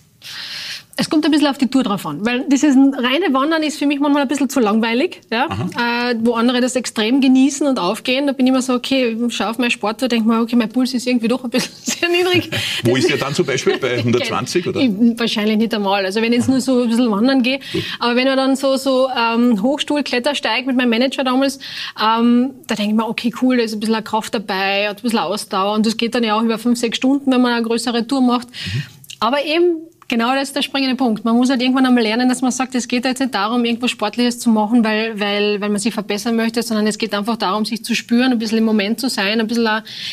Es 1.02 1.10
kommt 1.10 1.26
ein 1.26 1.32
bisschen 1.32 1.48
auf 1.48 1.58
die 1.58 1.68
Tour 1.68 1.82
drauf 1.82 2.06
an, 2.06 2.24
weil 2.24 2.46
dieses 2.48 2.76
reine 2.76 3.34
Wandern 3.34 3.64
ist 3.64 3.80
für 3.80 3.88
mich 3.88 4.00
manchmal 4.00 4.22
ein 4.22 4.28
bisschen 4.28 4.50
zu 4.50 4.60
langweilig, 4.60 5.20
ja? 5.32 5.46
Äh, 5.46 6.16
wo 6.20 6.34
andere 6.34 6.62
das 6.62 6.76
extrem 6.76 7.22
genießen 7.22 7.66
und 7.66 7.80
aufgehen. 7.80 8.28
Da 8.28 8.34
bin 8.34 8.46
ich 8.46 8.52
immer 8.52 8.62
so, 8.62 8.76
okay, 8.76 9.18
schau 9.30 9.50
auf 9.50 9.58
meine 9.58 9.72
Sporttour, 9.72 10.10
denke 10.10 10.28
mal, 10.28 10.44
okay, 10.44 10.56
mein 10.56 10.70
Puls 10.70 10.94
ist 10.94 11.08
irgendwie 11.08 11.28
doch 11.28 11.44
ein 11.44 11.50
bisschen 11.50 11.74
sehr 11.82 12.08
niedrig. 12.08 12.52
wo 12.84 12.96
ist 12.96 13.10
der 13.10 13.18
dann 13.18 13.34
zum 13.34 13.48
Beispiel? 13.48 13.80
Bei 13.80 13.94
120 13.98 14.68
oder? 14.68 14.80
Ich, 14.80 14.92
wahrscheinlich 15.18 15.58
nicht 15.58 15.74
einmal. 15.74 16.06
Also 16.06 16.22
wenn 16.22 16.34
ich 16.34 16.38
jetzt 16.38 16.50
nur 16.50 16.62
so 16.62 16.84
ein 16.84 16.90
bisschen 16.90 17.10
wandern 17.10 17.42
gehe. 17.42 17.60
Aber 17.98 18.16
wenn 18.16 18.28
ich 18.28 18.36
dann 18.36 18.56
so, 18.56 18.78
so 18.78 19.10
ähm, 19.10 19.60
Hochstuhl-Klettersteig 19.60 20.68
mit 20.68 20.78
meinem 20.78 20.92
Manager 20.92 21.24
damals, 21.24 21.58
ähm, 22.00 22.52
da 22.68 22.76
denke 22.76 22.92
ich 22.92 22.96
mir, 22.96 23.10
okay, 23.10 23.34
cool, 23.42 23.58
da 23.58 23.64
ist 23.64 23.74
ein 23.74 23.80
bisschen 23.80 24.04
Kraft 24.04 24.36
dabei, 24.36 24.88
hat 24.88 25.00
ein 25.00 25.02
bisschen 25.02 25.18
Ausdauer 25.18 25.74
und 25.74 25.84
das 25.84 25.98
geht 25.98 26.14
dann 26.14 26.24
ja 26.24 26.38
auch 26.38 26.44
über 26.44 26.60
fünf, 26.60 26.78
sechs 26.78 26.98
Stunden, 26.98 27.32
wenn 27.32 27.42
man 27.42 27.54
eine 27.54 27.66
größere 27.66 28.06
Tour 28.06 28.22
macht. 28.22 28.50
Mhm. 28.50 28.84
Aber 29.20 29.44
eben 29.44 29.78
Genau, 30.12 30.36
das 30.36 30.50
ist 30.50 30.58
der 30.58 30.62
springende 30.62 30.98
Punkt. 30.98 31.24
Man 31.24 31.38
muss 31.38 31.50
halt 31.50 31.62
irgendwann 31.62 31.86
einmal 31.86 32.04
lernen, 32.04 32.28
dass 32.28 32.42
man 32.42 32.52
sagt, 32.52 32.76
es 32.76 32.90
geht 32.90 33.06
jetzt 33.06 33.22
nicht 33.22 33.34
darum, 33.34 33.64
irgendwas 33.64 33.92
Sportliches 33.92 34.40
zu 34.40 34.50
machen, 34.50 34.84
weil, 34.84 35.18
weil, 35.18 35.62
weil 35.62 35.70
man 35.70 35.80
sich 35.80 35.94
verbessern 35.94 36.36
möchte, 36.36 36.62
sondern 36.64 36.86
es 36.86 36.98
geht 36.98 37.14
einfach 37.14 37.38
darum, 37.38 37.64
sich 37.64 37.86
zu 37.86 37.96
spüren, 37.96 38.34
ein 38.34 38.38
bisschen 38.38 38.58
im 38.58 38.66
Moment 38.66 39.00
zu 39.00 39.08
sein, 39.08 39.40
ein 39.40 39.48
bisschen 39.48 39.70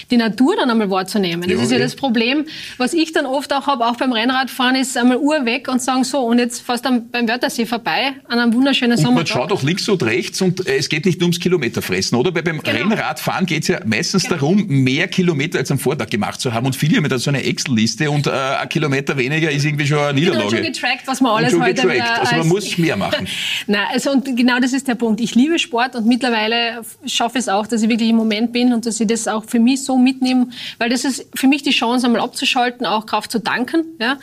die 0.09 0.17
Natur 0.17 0.55
dann 0.55 0.71
einmal 0.71 0.89
wahrzunehmen. 0.89 1.51
Das 1.51 1.61
ist 1.61 1.73
ja 1.73 1.81
das 1.81 1.97
Problem, 1.97 2.45
was 2.77 2.95
ich 2.95 3.13
dann 3.13 3.27
oft 3.27 3.53
auch 3.53 3.67
habe, 3.67 3.87
auch 3.87 3.97
beim 3.97 4.13
Rennradfahren, 4.13 4.77
ist 4.77 4.97
einmal 4.97 5.17
Uhr 5.17 5.45
weg 5.45 5.67
und 5.67 5.83
sagen 5.83 6.05
so, 6.05 6.21
und 6.21 6.39
jetzt 6.39 6.61
fast 6.61 6.87
am, 6.87 7.11
beim 7.11 7.27
Wörthersee 7.27 7.67
vorbei, 7.67 8.13
an 8.29 8.39
einem 8.39 8.53
wunderschönen 8.53 8.97
Sommer. 8.97 9.17
Man 9.17 9.27
schaut 9.27 9.51
auch 9.51 9.65
links 9.65 9.89
und 9.89 10.01
rechts 10.05 10.41
und 10.41 10.65
äh, 10.69 10.77
es 10.77 10.89
geht 10.89 11.07
nicht 11.07 11.19
nur 11.19 11.27
ums 11.27 11.41
Kilometerfressen, 11.41 12.17
oder? 12.17 12.33
Weil 12.33 12.45
beim 12.45 12.63
genau. 12.63 12.79
Rennradfahren 12.79 13.47
geht 13.47 13.63
es 13.63 13.69
ja 13.69 13.81
meistens 13.85 14.23
genau. 14.23 14.37
darum, 14.37 14.65
mehr 14.69 15.09
Kilometer 15.09 15.59
als 15.59 15.73
am 15.73 15.81
Vortag 15.81 16.09
gemacht 16.11 16.41
zu 16.41 16.55
haben. 16.55 16.67
Und 16.67 16.77
viele 16.77 16.99
haben 16.99 17.09
da 17.09 17.19
so 17.19 17.31
eine 17.31 17.43
Excel-Liste 17.43 18.09
und 18.13 18.29
äh, 18.29 18.31
ein 18.31 18.69
Kilometer 18.69 19.17
weniger 19.17 19.51
ist 19.51 19.65
irgendwie 19.65 19.88
schon 19.89 19.99
eine 19.99 20.19
Niederlage. 20.19 20.57
schon 20.57 20.63
getrackt, 20.63 21.07
was 21.07 21.21
man 21.21 21.33
alles 21.33 21.59
heute... 21.59 21.75
Getrackt. 21.75 22.21
Also 22.21 22.37
man 22.37 22.49
muss 22.49 22.79
mehr 22.79 22.97
machen. 22.97 23.27
Nein, 23.67 23.87
also 23.93 24.13
und 24.13 24.37
genau 24.37 24.59
das 24.61 24.73
ist 24.73 24.89
der 24.89 24.95
Punkt. 24.95 25.21
Ich 25.21 25.35
liebe 25.35 25.59
Sport 25.59 25.97
und 25.97 26.07
mittlerweile 26.07 26.83
schaffe 27.07 27.39
es 27.39 27.49
auch, 27.49 27.67
dass 27.67 27.83
ich 27.83 27.89
wirklich 27.89 28.09
im 28.11 28.17
Moment 28.17 28.53
bin 28.53 28.73
und 28.73 28.87
dass 28.87 29.01
ich 29.01 29.07
das 29.07 29.29
auch 29.29 29.45
für 29.45 29.59
mich 29.59 29.85
so 29.85 29.99
mitnehme, 29.99 30.49
weil 30.79 30.91
das 30.91 31.05
ist 31.05 31.27
für 31.35 31.49
mich 31.49 31.63
die 31.63 31.71
Chance, 31.71 32.07
einmal 32.07 32.23
abzuschalten, 32.23 32.87
auch 32.87 33.07
Kraft 33.07 33.33
zu 33.33 33.41
danken. 33.41 33.85
Ja? 34.01 34.19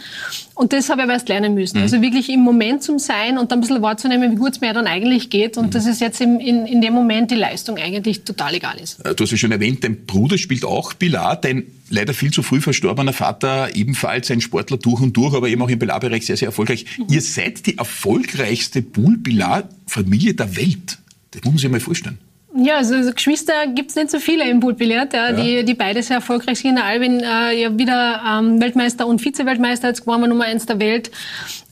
Und 0.53 0.71
das 0.71 0.89
habe 0.89 1.01
ich 1.01 1.03
aber 1.03 1.13
erst 1.13 1.27
lernen 1.27 1.53
müssen. 1.53 1.77
Mhm. 1.77 1.83
Also 1.83 2.01
wirklich 2.01 2.29
im 2.29 2.41
Moment 2.41 2.83
zum 2.83 2.99
Sein 2.99 3.37
und 3.37 3.51
dann 3.51 3.59
ein 3.59 3.61
bisschen 3.61 3.81
wahrzunehmen, 3.81 4.31
wie 4.31 4.35
gut 4.35 4.53
es 4.53 4.61
mir 4.61 4.73
dann 4.73 4.87
eigentlich 4.87 5.29
geht 5.29 5.57
und 5.57 5.67
mhm. 5.67 5.71
dass 5.71 5.85
es 5.85 5.99
jetzt 5.99 6.21
im, 6.21 6.39
in, 6.39 6.65
in 6.65 6.81
dem 6.81 6.93
Moment 6.93 7.31
die 7.31 7.35
Leistung 7.35 7.77
eigentlich 7.77 8.23
total 8.23 8.55
egal 8.55 8.77
ist. 8.81 9.05
Äh, 9.05 9.15
du 9.15 9.23
hast 9.23 9.31
ja 9.31 9.37
schon 9.37 9.51
erwähnt, 9.51 9.83
dein 9.83 10.05
Bruder 10.05 10.37
spielt 10.37 10.63
auch 10.63 10.93
Pilar, 10.97 11.35
dein 11.35 11.65
leider 11.89 12.13
viel 12.13 12.31
zu 12.31 12.43
früh 12.43 12.61
verstorbener 12.61 13.13
Vater 13.13 13.75
ebenfalls 13.75 14.31
ein 14.31 14.41
Sportler 14.41 14.77
durch 14.77 15.01
und 15.01 15.15
durch, 15.15 15.33
aber 15.33 15.47
eben 15.47 15.61
auch 15.61 15.69
im 15.69 15.79
Pilarbereich 15.79 16.25
sehr, 16.25 16.37
sehr 16.37 16.47
erfolgreich. 16.47 16.85
Mhm. 16.97 17.07
Ihr 17.09 17.21
seid 17.21 17.65
die 17.65 17.77
erfolgreichste 17.77 18.81
Pool-Pilar-Familie 18.81 20.33
der 20.33 20.55
Welt. 20.55 20.97
Das 21.31 21.43
muss 21.43 21.53
man 21.53 21.57
sich 21.57 21.69
mal 21.69 21.79
vorstellen. 21.79 22.17
Ja, 22.57 22.77
also, 22.77 22.95
also 22.95 23.11
Geschwister 23.11 23.67
gibt 23.67 23.89
es 23.89 23.97
nicht 23.97 24.09
so 24.09 24.19
viele 24.19 24.49
im 24.49 24.61
Poolbillard, 24.61 25.13
ja, 25.13 25.31
ja. 25.31 25.33
Die, 25.33 25.65
die 25.65 25.73
beide 25.73 26.01
sehr 26.01 26.17
erfolgreich 26.17 26.59
sind. 26.59 26.75
Der 26.75 26.85
Alvin 26.85 27.19
äh, 27.19 27.61
ja 27.61 27.77
wieder 27.77 28.21
ähm, 28.25 28.61
Weltmeister 28.61 29.05
und 29.05 29.21
Vize-Weltmeister, 29.21 29.89
jetzt 29.89 30.01
geworden 30.01 30.29
Nummer 30.29 30.45
eins 30.45 30.65
der 30.65 30.79
Welt. 30.79 31.11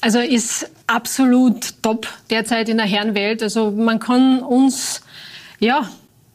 Also 0.01 0.19
ist 0.19 0.69
absolut 0.88 1.81
top 1.81 2.07
derzeit 2.30 2.68
in 2.68 2.77
der 2.77 2.86
Herrenwelt. 2.86 3.42
Also 3.42 3.71
man 3.71 4.00
kann 4.00 4.39
uns, 4.39 5.01
ja, 5.60 5.89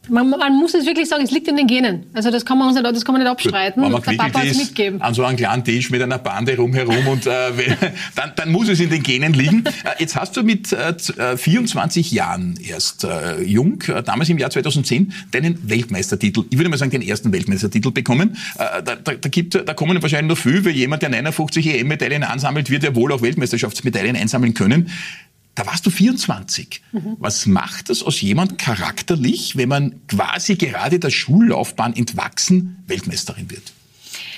man, 0.09 0.29
man, 0.29 0.55
muss 0.55 0.73
es 0.73 0.85
wirklich 0.85 1.07
sagen, 1.07 1.23
es 1.23 1.31
liegt 1.31 1.47
in 1.47 1.57
den 1.57 1.67
Genen. 1.67 2.05
Also 2.13 2.31
das 2.31 2.45
kann 2.45 2.57
man, 2.57 2.67
uns 2.67 2.75
nicht, 2.75 2.85
das 2.85 3.05
kann 3.05 3.13
man 3.13 3.21
nicht 3.21 3.31
abstreiten. 3.31 3.83
Gut, 3.83 4.05
der 4.05 4.13
Papa 4.13 4.39
hat 4.39 4.45
mitgeben. 4.45 5.01
An 5.01 5.13
so 5.13 5.23
einem 5.23 5.37
kleinen 5.37 5.63
Tisch 5.63 5.89
mit 5.89 6.01
einer 6.01 6.17
Bande 6.17 6.55
rumherum 6.57 7.07
und 7.07 7.25
äh, 7.25 7.31
dann, 8.15 8.33
dann 8.35 8.51
muss 8.51 8.69
es 8.69 8.79
in 8.79 8.89
den 8.89 9.03
Genen 9.03 9.33
liegen. 9.33 9.63
Äh, 9.65 9.71
jetzt 9.99 10.15
hast 10.15 10.35
du 10.37 10.43
mit 10.43 10.71
äh, 10.73 11.37
24 11.37 12.11
äh, 12.11 12.15
Jahren 12.15 12.59
erst 12.61 13.03
äh, 13.03 13.41
jung, 13.41 13.81
äh, 13.87 14.03
damals 14.03 14.29
im 14.29 14.37
Jahr 14.37 14.49
2010, 14.49 15.13
deinen 15.31 15.69
Weltmeistertitel, 15.69 16.45
ich 16.49 16.57
würde 16.57 16.69
mal 16.69 16.77
sagen 16.77 16.91
den 16.91 17.01
ersten 17.01 17.31
Weltmeistertitel 17.31 17.91
bekommen. 17.91 18.37
Äh, 18.57 18.83
da, 18.83 18.95
da, 18.95 19.13
da, 19.13 19.29
gibt, 19.29 19.55
da 19.55 19.73
kommen 19.73 20.01
wahrscheinlich 20.01 20.27
nur 20.27 20.37
viel, 20.37 20.65
weil 20.65 20.73
jemand, 20.73 21.01
der 21.01 21.09
59 21.09 21.67
EM-Medaillen 21.67 22.23
ansammelt, 22.23 22.69
wird 22.69 22.83
ja 22.83 22.95
wohl 22.95 23.11
auch 23.11 23.21
Weltmeisterschaftsmedaillen 23.21 24.15
einsammeln 24.15 24.53
können. 24.53 24.89
Da 25.55 25.65
warst 25.65 25.85
du 25.85 25.89
24. 25.89 26.81
Mhm. 26.91 27.17
Was 27.19 27.45
macht 27.45 27.89
das 27.89 28.03
aus 28.03 28.21
jemand 28.21 28.57
charakterlich, 28.57 29.57
wenn 29.57 29.69
man 29.69 30.07
quasi 30.07 30.55
gerade 30.55 30.99
der 30.99 31.09
Schullaufbahn 31.09 31.95
entwachsen 31.95 32.81
Weltmeisterin 32.87 33.49
wird? 33.51 33.63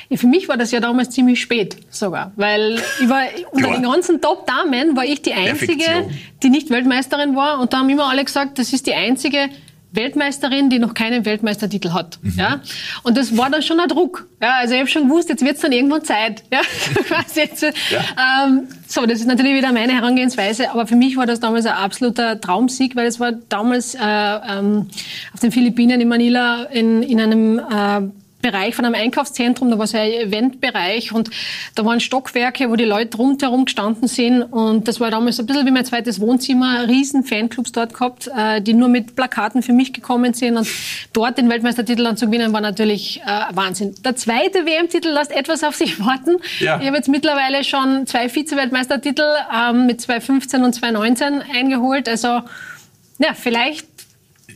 Ja, 0.10 0.18
für 0.18 0.28
mich 0.28 0.50
war 0.50 0.58
das 0.58 0.72
ja 0.72 0.82
damals 0.82 1.12
ziemlich 1.12 1.40
spät 1.40 1.78
sogar, 1.90 2.34
weil 2.36 2.82
ich 3.02 3.08
war 3.08 3.24
unter 3.52 3.72
den 3.72 3.84
ganzen 3.84 4.20
Top-Damen 4.20 4.96
war 4.98 5.06
ich 5.06 5.22
die 5.22 5.34
einzige, 5.34 5.78
Perfektion. 5.78 6.18
die 6.44 6.50
nicht 6.50 6.70
Weltmeisterin 6.70 7.36
war 7.36 7.60
und 7.60 7.72
da 7.72 7.78
haben 7.78 7.90
immer 7.90 8.10
alle 8.10 8.26
gesagt, 8.26 8.60
das 8.60 8.74
ist 8.74 8.88
die 8.88 8.94
einzige 8.94 9.50
Weltmeisterin, 9.92 10.70
die 10.70 10.80
noch 10.80 10.94
keinen 10.94 11.26
Weltmeistertitel 11.26 11.92
hat. 11.92 12.20
Mhm. 12.22 12.34
Ja? 12.38 12.62
Und 13.04 13.18
das 13.18 13.36
war 13.38 13.50
dann 13.50 13.62
schon 13.62 13.80
ein 13.80 13.90
Druck. 13.90 14.28
Ja, 14.42 14.56
also 14.60 14.74
ich 14.74 14.80
habe 14.80 14.90
schon 14.90 15.10
gewusst, 15.10 15.30
jetzt 15.30 15.44
wird 15.44 15.56
es 15.56 15.62
dann 15.62 15.72
irgendwann 15.72 16.04
Zeit. 16.04 16.44
Ja? 16.52 16.62
jetzt, 17.36 17.62
ja. 17.62 17.72
Ähm, 18.46 18.68
so, 18.88 19.06
das 19.06 19.20
ist 19.20 19.28
natürlich 19.28 19.56
wieder 19.56 19.72
meine 19.72 19.94
Herangehensweise, 19.94 20.72
aber 20.72 20.88
für 20.88 20.96
mich 20.96 21.18
war 21.18 21.26
das 21.26 21.40
damals 21.40 21.66
ein 21.66 21.74
absoluter 21.74 22.40
Traumsieg, 22.40 22.96
weil 22.96 23.08
es 23.08 23.20
war 23.20 23.34
damals 23.34 23.96
äh, 23.96 24.00
ähm, 24.00 24.88
auf 25.34 25.40
den 25.42 25.52
Philippinen 25.52 26.00
in 26.00 26.08
Manila 26.08 26.64
in, 26.64 27.04
in 27.04 27.20
einem 27.20 27.60
äh, 27.60 28.21
Bereich 28.42 28.76
von 28.76 28.86
einem 28.86 28.96
Einkaufszentrum, 28.96 29.70
da 29.72 29.78
war 29.78 29.88
so 29.88 29.98
ein 29.98 30.12
Eventbereich 30.12 31.12
und 31.14 31.30
da 31.76 31.86
waren 31.86 32.00
Stockwerke, 32.00 32.70
wo 32.70 32.76
die 32.76 32.86
Leute 32.86 33.18
rundherum 33.18 33.66
gestanden 33.66 34.08
sind 34.08 34.44
und 34.44 34.88
das 34.88 35.00
war 35.00 35.12
damals 35.12 35.40
ein 35.40 35.46
bisschen 35.46 35.66
wie 35.66 35.72
mein 35.72 35.86
zweites 35.86 36.20
Wohnzimmer, 36.20 36.88
riesen 36.88 37.24
Fanclubs 37.24 37.72
dort 37.72 37.94
gehabt, 37.94 38.30
äh, 38.36 38.62
die 38.62 38.74
nur 38.74 38.88
mit 38.88 39.16
Plakaten 39.16 39.62
für 39.62 39.74
mich 39.74 39.94
gekommen 39.94 40.34
sind 40.34 40.58
und 40.58 40.68
dort 41.14 41.38
den 41.38 41.50
Weltmeistertitel 41.50 42.04
dann 42.04 42.18
zu 42.18 42.28
gewinnen, 42.28 42.54
war 42.54 42.62
natürlich 42.62 43.22
äh, 43.26 43.56
Wahnsinn. 43.56 43.96
Der 44.04 44.16
zweite 44.16 44.66
WM-Titel 44.66 45.10
lässt 45.10 45.32
etwas 45.32 45.64
auf 45.64 45.76
sich 45.76 46.00
warten. 46.00 46.38
Ja. 46.60 46.80
Ich 46.80 46.88
habe 46.88 46.98
jetzt 46.98 47.10
mittlerweile 47.10 47.64
schon 47.64 48.08
zwei 48.08 48.30
Vize-Weltmeistertitel 48.30 49.26
ähm, 49.54 49.86
mit 49.86 50.02
2015 50.02 50.64
und 50.64 50.74
2019 50.74 51.44
eingeholt, 51.54 52.10
also 52.10 52.42
ja, 53.20 53.36
vielleicht 53.36 53.92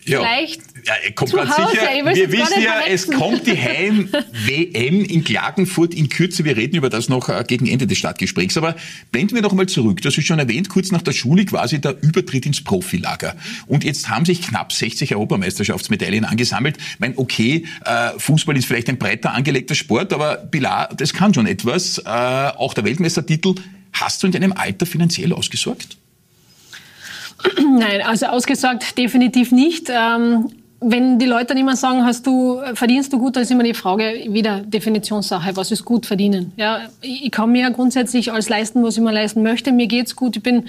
ja. 0.05 0.19
Vielleicht 0.19 0.61
Ja, 0.85 0.93
kommt 1.15 1.33
ganz 1.33 1.55
sicher. 1.55 1.87
Wir 2.13 2.31
wissen 2.31 2.61
ja, 2.61 2.81
es 2.87 3.09
kommt 3.09 3.47
die 3.47 3.57
Heim-WM 3.59 5.03
in 5.03 5.23
Klagenfurt 5.23 5.95
in 5.95 6.09
Kürze. 6.09 6.45
Wir 6.45 6.55
reden 6.57 6.75
über 6.75 6.91
das 6.91 7.09
noch 7.09 7.27
äh, 7.27 7.43
gegen 7.47 7.65
Ende 7.65 7.87
des 7.87 7.97
Stadtgesprächs. 7.97 8.55
Aber 8.55 8.75
blenden 9.11 9.33
wir 9.33 9.41
noch 9.41 9.53
mal 9.53 9.65
zurück. 9.67 10.01
Du 10.01 10.07
hast 10.07 10.17
es 10.17 10.25
schon 10.25 10.37
erwähnt, 10.37 10.69
kurz 10.69 10.91
nach 10.91 11.01
der 11.01 11.13
Schule 11.13 11.45
quasi 11.45 11.81
der 11.81 11.95
Übertritt 12.03 12.45
ins 12.45 12.63
Profilager. 12.63 13.35
Und 13.65 13.83
jetzt 13.83 14.09
haben 14.09 14.25
sich 14.25 14.43
knapp 14.43 14.71
60 14.71 15.15
Europameisterschaftsmedaillen 15.15 16.23
angesammelt. 16.23 16.77
Ich 16.77 16.99
meine, 16.99 17.17
okay, 17.17 17.65
äh, 17.83 18.11
Fußball 18.19 18.55
ist 18.55 18.65
vielleicht 18.65 18.87
ein 18.87 18.99
breiter 18.99 19.33
angelegter 19.33 19.73
Sport, 19.73 20.13
aber 20.13 20.35
Pilar, 20.35 20.89
das 20.95 21.13
kann 21.13 21.33
schon 21.33 21.47
etwas. 21.47 21.97
Äh, 21.97 22.09
auch 22.09 22.75
der 22.75 22.83
Weltmeistertitel. 22.83 23.55
Hast 23.91 24.21
du 24.21 24.27
in 24.27 24.33
deinem 24.33 24.53
Alter 24.53 24.85
finanziell 24.85 25.33
ausgesorgt? 25.33 25.97
Nein, 27.57 28.01
also 28.01 28.27
ausgesorgt 28.27 28.97
definitiv 28.97 29.51
nicht. 29.51 29.89
Ähm, 29.89 30.51
wenn 30.87 31.19
die 31.19 31.25
Leute 31.25 31.47
dann 31.47 31.57
immer 31.57 31.75
sagen, 31.75 32.05
hast 32.05 32.27
du, 32.27 32.61
verdienst 32.73 33.11
du 33.11 33.19
gut, 33.19 33.35
dann 33.35 33.43
ist 33.43 33.51
immer 33.51 33.63
die 33.63 33.73
Frage 33.73 34.25
wieder 34.29 34.61
Definitionssache, 34.61 35.55
was 35.55 35.71
ist 35.71 35.83
gut 35.85 36.05
verdienen. 36.05 36.51
Ja, 36.57 36.81
ich 37.01 37.31
kann 37.31 37.51
mir 37.51 37.69
grundsätzlich 37.71 38.31
alles 38.31 38.49
leisten, 38.49 38.83
was 38.83 38.97
ich 38.97 39.03
mir 39.03 39.11
leisten 39.11 39.41
möchte. 39.43 39.71
Mir 39.71 39.87
geht's 39.87 40.15
gut. 40.15 40.37
Ich 40.37 40.43
bin 40.43 40.65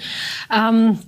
ähm, 0.53 0.99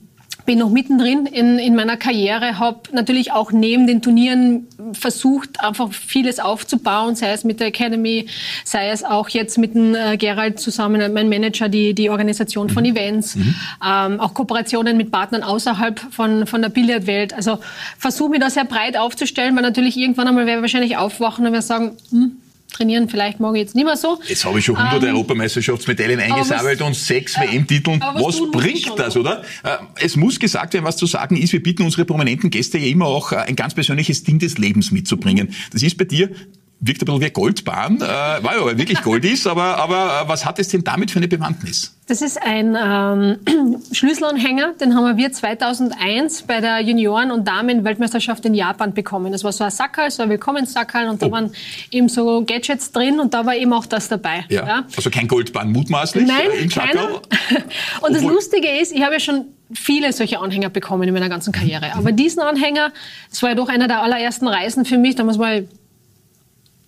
bin 0.50 0.58
noch 0.58 0.72
mittendrin 0.72 1.28
in, 1.28 1.60
in 1.60 1.76
meiner 1.76 1.96
Karriere, 1.96 2.58
habe 2.58 2.80
natürlich 2.92 3.32
auch 3.32 3.52
neben 3.52 3.86
den 3.86 4.02
Turnieren 4.02 4.66
versucht, 4.94 5.64
einfach 5.64 5.94
vieles 5.94 6.40
aufzubauen, 6.40 7.16
sei 7.16 7.34
es 7.34 7.44
mit 7.44 7.60
der 7.60 7.68
Academy, 7.68 8.26
sei 8.66 8.90
es 8.90 9.04
auch 9.04 9.30
jetzt 9.30 9.60
mit 9.60 9.76
dem 9.76 9.94
äh, 9.94 10.18
Gerald 10.18 10.60
zusammen, 10.60 11.14
mein 11.14 11.30
Manager, 11.30 11.70
die, 11.70 11.94
die 11.94 12.10
Organisation 12.10 12.72
von 12.72 12.82
mhm. 12.82 12.96
Events, 12.96 13.36
mhm. 13.36 13.54
Ähm, 13.86 14.20
auch 14.20 14.34
Kooperationen 14.34 14.98
mit 14.98 15.12
Partnern 15.12 15.44
außerhalb 15.44 16.00
von, 16.00 16.48
von 16.48 16.64
der 16.64 16.70
Billardwelt. 16.70 17.32
Also 17.36 17.60
versuche 18.00 18.32
mich 18.32 18.40
da 18.40 18.50
sehr 18.50 18.66
breit 18.66 18.98
aufzustellen, 18.98 19.56
weil 19.56 19.62
natürlich 19.62 19.98
irgendwann 19.98 20.28
einmal 20.28 20.48
werde 20.48 20.62
ich 20.62 20.64
wahrscheinlich 20.64 20.98
aufwachen 20.98 21.46
und 21.46 21.52
werde 21.52 21.64
sagen, 21.64 21.92
hm, 22.10 22.38
trainieren 22.72 23.10
vielleicht 23.10 23.40
morgen 23.40 23.56
jetzt 23.56 23.76
nicht 23.76 23.86
mehr 23.86 23.98
so. 23.98 24.20
Jetzt 24.28 24.46
habe 24.46 24.60
ich 24.60 24.66
schon 24.66 24.76
100 24.76 25.04
ähm, 25.04 25.16
Europameisterschaftsmedaillen 25.16 26.20
eingesammelt 26.20 26.82
und 26.82 26.96
sechs 26.96 27.36
äh, 27.38 27.42
WM-Titeln. 27.42 28.00
Was, 28.00 28.24
was 28.24 28.52
bringt 28.52 28.92
das, 28.98 29.18
oder? 29.18 29.44
Äh, 29.64 29.78
es 30.02 30.16
muss 30.16 30.40
gesagt 30.40 30.74
werden, 30.74 30.86
was 30.86 30.98
zu 30.98 31.06
sagen 31.06 31.36
ist. 31.36 31.54
Wir 31.54 31.62
bitten 31.62 31.84
unsere 31.84 32.06
prominenten 32.06 32.50
Gäste 32.50 32.78
ja 32.78 32.88
immer 32.88 33.06
auch 33.06 33.32
äh, 33.32 33.38
ein 33.38 33.56
ganz 33.56 33.74
persönliches 33.74 34.24
Ding 34.24 34.40
des 34.40 34.58
Lebens 34.58 34.92
mitzubringen. 34.92 35.54
Das 35.72 35.84
ist 35.84 35.98
bei 35.98 36.06
dir 36.06 36.30
wirkt 36.82 37.02
ein 37.02 37.06
bisschen 37.06 37.22
wie 37.22 37.30
Goldbahn, 37.30 37.98
äh, 37.98 38.00
weil 38.02 38.58
ja 38.58 38.78
wirklich 38.78 39.02
Gold 39.02 39.26
ist, 39.26 39.46
aber, 39.48 39.78
aber 39.78 40.24
äh, 40.24 40.30
was 40.30 40.46
hat 40.46 40.60
es 40.60 40.70
denn 40.70 40.84
damit 40.84 41.12
für 41.12 41.20
eine 41.20 41.28
Bewandtnis? 41.28 41.96
Das 42.08 42.22
ist 42.22 42.42
ein 42.42 42.76
ähm, 42.82 43.82
Schlüsselanhänger, 43.92 44.74
den 44.80 44.96
haben 44.96 45.18
wir 45.18 45.32
2001 45.32 46.44
bei 46.44 46.62
der 46.62 46.80
Junioren- 46.80 47.32
und 47.32 47.48
Damen-Weltmeisterschaft 47.48 48.46
in 48.46 48.54
Japan 48.54 48.94
bekommen. 48.94 49.32
Das 49.32 49.44
war 49.44 49.52
so 49.52 49.64
ein 49.64 49.72
Sackerl, 49.72 50.10
so 50.10 50.24
ein 50.24 50.30
Willkommenssackerl 50.30 51.10
und 51.10 51.22
da 51.22 51.28
oh. 51.28 51.32
waren 51.32 51.52
eben 51.92 52.08
so 52.08 52.44
Gadgets 52.46 52.94
drin 52.94 53.20
und 53.20 53.34
da 53.34 53.46
war 53.46 53.56
eben 53.56 53.74
auch 53.74 53.86
das 53.86 54.08
dabei. 54.08 54.46
Ja. 54.50 54.66
ja. 54.66 54.84
Also 54.96 55.10
kein 55.10 55.28
Goldbahn 55.28 55.72
mutmaßlich 55.72 56.26
Nein, 56.26 56.50
äh, 56.52 56.64
im 56.64 56.70
keiner. 56.70 57.22
und 58.02 58.16
das 58.16 58.24
Lustige 58.24 58.70
ist, 58.82 58.94
ich 58.94 59.04
habe 59.04 59.14
ja 59.14 59.20
schon 59.20 59.46
viele 59.74 60.14
solche 60.14 60.40
Anhänger 60.40 60.70
bekommen 60.70 61.08
in 61.08 61.14
meiner 61.14 61.30
ganzen 61.30 61.52
Karriere. 61.52 61.94
Aber 61.96 62.12
diesen 62.12 62.42
Anhänger, 62.42 62.92
das 63.30 63.44
war 63.44 63.50
ja 63.50 63.56
doch 63.56 63.70
einer 63.70 63.88
der 63.88 64.02
allerersten 64.02 64.48
Reisen 64.48 64.86
für 64.86 64.98
mich, 64.98 65.16
damals 65.16 65.38
war 65.38 65.58
ich 65.58 65.66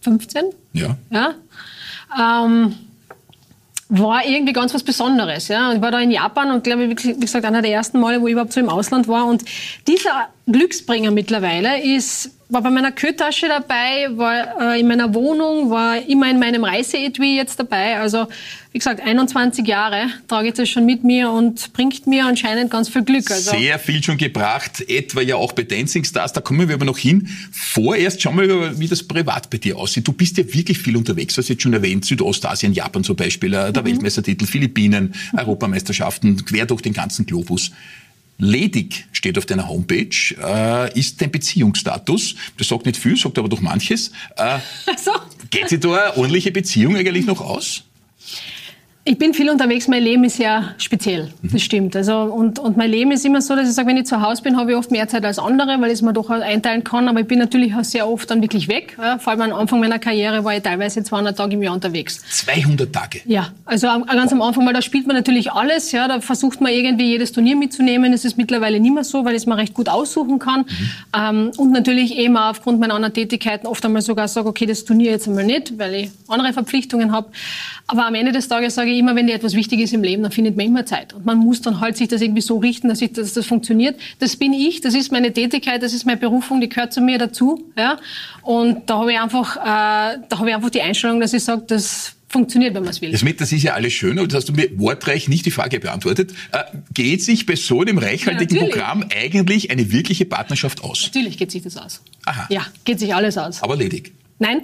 15. 0.02 0.46
Ja. 0.74 0.98
ja? 1.10 1.36
Ähm, 2.20 2.76
war 3.90 4.26
irgendwie 4.26 4.54
ganz 4.54 4.74
was 4.74 4.84
Besonderes. 4.84 5.48
Ja? 5.48 5.70
Und 5.70 5.78
ich 5.78 5.82
war 5.82 5.92
da 5.92 6.00
in 6.00 6.12
Japan 6.12 6.52
und 6.52 6.64
glaube, 6.64 6.90
wie 6.90 6.96
gesagt, 6.96 7.46
einer 7.46 7.62
der 7.62 7.72
ersten 7.72 8.00
Male, 8.00 8.22
wo 8.22 8.28
ich 8.28 8.34
überhaupt 8.34 8.54
so 8.54 8.60
im 8.60 8.70
Ausland 8.70 9.08
war. 9.08 9.26
Und 9.26 9.44
dieser 9.88 10.30
Glücksbringer 10.48 11.12
mittlerweile 11.12 11.84
ist 11.84 12.32
war 12.52 12.62
bei 12.62 12.70
meiner 12.70 12.92
Kühltasche 12.92 13.48
dabei, 13.48 14.10
war 14.18 14.74
äh, 14.74 14.80
in 14.80 14.88
meiner 14.88 15.14
Wohnung, 15.14 15.70
war 15.70 15.98
immer 16.06 16.30
in 16.30 16.38
meinem 16.38 16.64
Reiseetui 16.66 17.38
jetzt 17.38 17.58
dabei. 17.60 17.98
Also 17.98 18.28
wie 18.74 18.78
gesagt, 18.78 19.02
21 19.02 19.66
Jahre 19.66 20.08
trage 20.28 20.50
ich 20.50 20.54
das 20.54 20.70
schon 20.70 20.86
mit 20.86 21.04
mir 21.04 21.32
und 21.32 21.74
bringt 21.74 22.08
mir 22.08 22.26
anscheinend 22.26 22.70
ganz 22.70 22.90
viel 22.90 23.04
Glück. 23.04 23.30
Also 23.32 23.52
Sehr 23.52 23.80
viel 23.80 24.04
schon 24.04 24.18
gebracht, 24.18 24.84
etwa 24.88 25.22
ja 25.22 25.36
auch 25.36 25.54
bei 25.54 25.64
Dancing 25.64 26.04
Stars, 26.04 26.34
da 26.34 26.42
kommen 26.42 26.68
wir 26.68 26.76
aber 26.76 26.86
noch 26.86 26.98
hin. 26.98 27.28
Vorerst 27.52 28.22
schauen 28.22 28.38
wir, 28.38 28.80
wie 28.80 28.88
das 28.88 29.04
privat 29.04 29.50
bei 29.50 29.58
dir 29.58 29.78
aussieht. 29.78 30.08
Du 30.08 30.14
bist 30.14 30.38
ja 30.38 30.54
wirklich 30.54 30.78
viel 30.78 30.96
unterwegs, 30.98 31.36
du 31.36 31.42
hast 31.42 31.50
jetzt 31.50 31.64
schon 31.64 31.74
erwähnt, 31.74 32.06
Südostasien, 32.06 32.74
Japan 32.74 33.04
zum 33.04 33.16
Beispiel, 33.16 33.54
äh, 33.54 33.72
der 33.72 33.82
mhm. 33.82 33.88
Weltmeistertitel, 33.88 34.46
Philippinen, 34.46 35.14
mhm. 35.32 35.40
Europameisterschaften, 35.40 36.44
quer 36.46 36.66
durch 36.66 36.82
den 36.82 36.94
ganzen 36.94 37.26
Globus. 37.26 37.72
Ledig 38.44 39.08
steht 39.12 39.38
auf 39.38 39.46
deiner 39.46 39.70
Homepage, 39.70 40.36
äh, 40.42 41.00
ist 41.00 41.22
dein 41.22 41.32
Beziehungsstatus. 41.32 42.36
Das 42.58 42.68
sagt 42.68 42.88
nicht 42.88 42.98
viel, 42.98 43.16
sagt 43.16 43.38
aber 43.38 43.48
doch 43.48 43.62
manches. 43.62 44.12
Äh, 44.36 44.58
so. 44.98 45.12
Geht 45.52 45.70
sich 45.70 45.80
da 45.80 45.90
eine 45.92 46.18
ordentliche 46.18 46.52
Beziehung 46.52 46.96
eigentlich 46.96 47.28
noch 47.28 47.40
aus? 47.40 47.84
Ich 49.04 49.18
bin 49.18 49.34
viel 49.34 49.50
unterwegs, 49.50 49.88
mein 49.88 50.04
Leben 50.04 50.24
ist 50.26 50.38
sehr 50.38 50.76
speziell, 50.78 51.30
das 51.42 51.54
mhm. 51.54 51.58
stimmt. 51.58 51.96
Also, 51.96 52.20
und, 52.20 52.60
und 52.60 52.78
mein 52.78 52.92
Leben 52.92 53.12
ist 53.12 53.26
immer 53.26 53.42
so, 53.42 53.56
dass 53.56 53.68
ich 53.68 53.74
sage, 53.74 53.88
wenn 53.88 53.98
ich 53.98 54.06
zu 54.06 54.22
Hause 54.22 54.44
bin, 54.44 54.58
habe 54.58 54.72
ich 54.72 54.78
oft 54.78 54.92
mehr 54.92 55.08
Zeit 55.08 55.26
als 55.26 55.40
andere, 55.40 55.82
weil 55.82 55.88
ich 55.88 55.94
es 55.94 56.02
mir 56.04 56.14
doch 56.14 56.30
einteilen 56.30 56.84
kann. 56.84 57.08
Aber 57.08 57.20
ich 57.20 57.26
bin 57.26 57.40
natürlich 57.40 57.74
auch 57.74 57.84
sehr 57.84 58.08
oft 58.08 58.30
dann 58.30 58.44
wirklich 58.44 58.68
weg. 58.68 58.96
Ja, 59.02 59.18
vor 59.18 59.34
allem 59.34 59.42
am 59.42 59.54
Anfang 59.54 59.80
meiner 59.80 59.98
Karriere 59.98 60.44
war 60.44 60.56
ich 60.56 60.62
teilweise 60.62 61.04
200 61.04 61.36
Tage 61.36 61.56
im 61.56 61.64
Jahr 61.64 61.74
unterwegs. 61.74 62.22
200 62.30 62.94
Tage? 62.94 63.22
Ja, 63.26 63.48
also 63.66 63.88
ganz 63.88 64.34
am 64.34 64.42
Anfang, 64.44 64.68
weil 64.68 64.74
da 64.76 64.84
spielt 64.84 65.08
man 65.08 65.16
natürlich 65.16 65.52
alles. 65.52 65.92
Ja, 65.92 66.08
da 66.08 66.22
versucht 66.22 66.62
man 66.62 66.72
irgendwie 66.72 67.06
jedes 67.06 67.32
Turnier 67.32 67.56
mitzunehmen. 67.56 68.12
Das 68.12 68.24
ist 68.24 68.38
mittlerweile 68.38 68.80
nicht 68.80 68.94
mehr 68.94 69.04
so, 69.04 69.26
weil 69.26 69.32
ich 69.32 69.42
es 69.42 69.46
mir 69.48 69.58
recht 69.58 69.74
gut 69.74 69.90
aussuchen 69.90 70.38
kann. 70.38 70.60
Mhm. 70.60 70.92
Ähm, 71.18 71.52
und 71.58 71.72
natürlich 71.72 72.16
eben 72.18 72.38
auch 72.38 72.52
aufgrund 72.52 72.80
meiner 72.80 72.94
anderen 72.94 73.16
Tätigkeiten 73.16 73.66
oft 73.66 73.84
einmal 73.84 74.04
sogar 74.04 74.28
sage, 74.28 74.48
okay, 74.48 74.68
das 74.68 74.86
Turnier 74.86 75.10
jetzt 75.10 75.28
einmal 75.28 75.44
nicht, 75.44 75.80
weil 75.80 75.96
ich 75.96 76.12
andere 76.28 76.54
Verpflichtungen 76.54 77.12
habe. 77.12 77.32
Aber 77.88 78.06
am 78.06 78.14
Ende 78.14 78.32
des 78.32 78.48
Tages 78.48 78.76
sage 78.76 78.91
ich 78.91 78.91
immer, 78.98 79.16
wenn 79.16 79.28
dir 79.28 79.36
etwas 79.36 79.54
wichtig 79.54 79.80
ist 79.80 79.94
im 79.94 80.04
Leben, 80.04 80.24
dann 80.24 80.32
findet 80.32 80.58
man 80.58 80.66
immer 80.66 80.86
Zeit. 80.86 81.14
Und 81.14 81.26
man 81.26 81.38
muss 81.38 81.62
dann 81.62 81.80
halt 81.80 81.98
sich 81.98 82.08
das 82.08 82.22
irgendwie 82.22 82.42
so 82.42 82.58
richten, 82.58 82.90
dass, 82.90 83.02
ich, 83.02 83.14
dass 83.14 83.34
das 83.34 83.46
funktioniert. 83.46 84.00
Das 84.20 84.36
bin 84.36 84.54
ich, 84.54 84.82
das 84.82 84.94
ist 84.94 85.12
meine 85.12 85.34
Tätigkeit, 85.34 85.84
das 85.84 85.94
ist 85.94 86.06
meine 86.06 86.20
Berufung, 86.20 86.62
die 86.62 86.70
gehört 86.70 86.94
zu 86.94 87.02
mir 87.02 87.18
dazu. 87.18 87.66
Ja? 87.78 87.98
Und 88.42 88.90
da 88.90 89.00
habe 89.00 89.12
ich 89.12 89.20
einfach, 89.20 89.58
äh, 89.58 90.20
da 90.30 90.38
habe 90.40 90.50
ich 90.50 90.56
einfach 90.56 90.70
die 90.70 90.82
Einstellung, 90.82 91.20
dass 91.20 91.34
ich 91.34 91.44
sage, 91.44 91.64
das 91.68 92.16
funktioniert, 92.32 92.74
wenn 92.74 92.84
man 92.84 92.92
es 92.92 93.02
will. 93.02 93.12
Das, 93.12 93.24
das 93.38 93.52
ist 93.52 93.64
ja 93.64 93.74
alles 93.74 93.94
schön, 93.94 94.18
aber 94.18 94.28
das 94.28 94.38
hast 94.38 94.50
du 94.50 94.54
mir 94.54 94.70
wortreich 94.80 95.28
nicht 95.28 95.46
die 95.46 95.52
Frage 95.52 95.80
beantwortet. 95.80 96.32
Äh, 96.52 96.64
geht 96.94 97.22
sich 97.22 97.46
bei 97.46 97.56
so 97.56 97.82
einem 97.82 97.98
reichhaltigen 97.98 98.58
ja, 98.58 98.64
Programm 98.64 99.06
eigentlich 99.14 99.70
eine 99.70 99.92
wirkliche 99.92 100.26
Partnerschaft 100.26 100.84
aus? 100.84 101.04
Natürlich 101.04 101.38
geht 101.38 101.52
sich 101.52 101.62
das 101.62 101.78
aus. 101.78 102.02
Aha. 102.26 102.48
Ja, 102.50 102.66
geht 102.86 103.00
sich 103.00 103.14
alles 103.14 103.38
aus. 103.38 103.62
Aber 103.62 103.76
ledig. 103.76 104.14
Nein. 104.40 104.62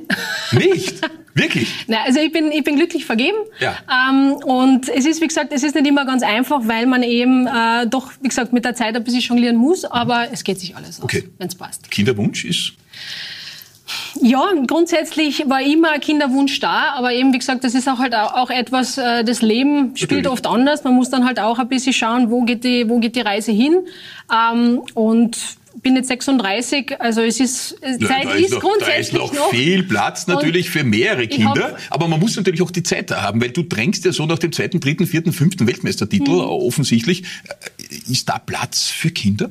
Nicht? 0.51 1.01
Wirklich? 1.37 1.69
Nein, 1.87 1.99
also 2.05 2.19
ich 2.19 2.31
bin, 2.31 2.51
ich 2.51 2.63
bin 2.63 2.75
glücklich 2.75 3.05
vergeben. 3.05 3.37
Ja. 3.59 3.77
Ähm, 3.89 4.33
und 4.33 4.89
es 4.89 5.05
ist, 5.05 5.21
wie 5.21 5.27
gesagt, 5.27 5.53
es 5.53 5.63
ist 5.63 5.75
nicht 5.75 5.87
immer 5.87 6.05
ganz 6.05 6.23
einfach, 6.23 6.61
weil 6.63 6.85
man 6.85 7.03
eben 7.03 7.47
äh, 7.47 7.87
doch, 7.87 8.11
wie 8.21 8.27
gesagt, 8.27 8.53
mit 8.53 8.65
der 8.65 8.75
Zeit 8.75 8.95
ein 8.95 9.03
bisschen 9.03 9.21
jonglieren 9.21 9.55
muss, 9.55 9.85
aber 9.85 10.27
es 10.31 10.43
geht 10.43 10.59
sich 10.59 10.75
alles 10.75 10.99
aus, 10.99 11.03
okay. 11.03 11.29
wenn 11.37 11.47
es 11.47 11.55
passt. 11.55 11.89
Kinderwunsch 11.91 12.45
ist? 12.45 12.73
Ja, 14.21 14.51
grundsätzlich 14.65 15.47
war 15.47 15.61
immer 15.61 15.91
ein 15.91 16.01
Kinderwunsch 16.01 16.59
da, 16.59 16.93
aber 16.95 17.13
eben, 17.13 17.33
wie 17.33 17.37
gesagt, 17.37 17.63
das 17.63 17.73
ist 17.73 17.87
auch 17.87 17.99
halt 17.99 18.15
auch 18.15 18.49
etwas, 18.49 18.97
äh, 18.97 19.23
das 19.23 19.41
Leben 19.41 19.95
spielt 19.95 20.23
Natürlich. 20.23 20.27
oft 20.29 20.47
anders. 20.47 20.83
Man 20.83 20.95
muss 20.95 21.09
dann 21.09 21.25
halt 21.25 21.39
auch 21.39 21.59
ein 21.59 21.69
bisschen 21.69 21.93
schauen, 21.93 22.29
wo 22.29 22.41
geht 22.41 22.63
die, 22.63 22.89
wo 22.89 22.99
geht 22.99 23.15
die 23.15 23.21
Reise 23.21 23.51
hin. 23.51 23.85
Ähm, 24.31 24.81
und 24.93 25.37
bin 25.81 25.95
jetzt 25.95 26.07
36, 26.07 26.99
also 26.99 27.21
es 27.21 27.39
ist, 27.39 27.75
äh, 27.81 27.97
Zeit 27.99 28.25
ja, 28.25 28.31
ist, 28.31 28.45
ist 28.45 28.53
noch, 28.53 28.61
grundsätzlich 28.61 29.19
Da 29.19 29.25
ist 29.25 29.33
noch, 29.33 29.33
noch 29.33 29.49
viel 29.51 29.83
Platz 29.83 30.27
natürlich 30.27 30.69
für 30.69 30.83
mehrere 30.83 31.27
Kinder, 31.27 31.77
aber 31.89 32.07
man 32.07 32.19
muss 32.19 32.35
natürlich 32.35 32.61
auch 32.61 32.71
die 32.71 32.83
Zeit 32.83 33.11
da 33.11 33.21
haben, 33.21 33.41
weil 33.41 33.51
du 33.51 33.63
drängst 33.63 34.05
ja 34.05 34.11
so 34.11 34.25
nach 34.25 34.39
dem 34.39 34.51
zweiten, 34.51 34.79
dritten, 34.79 35.07
vierten, 35.07 35.33
fünften 35.33 35.67
Weltmeistertitel 35.67 36.31
hm. 36.31 36.39
offensichtlich. 36.39 37.23
Äh, 37.23 38.11
ist 38.11 38.29
da 38.29 38.39
Platz 38.39 38.87
für 38.87 39.11
Kinder? 39.11 39.49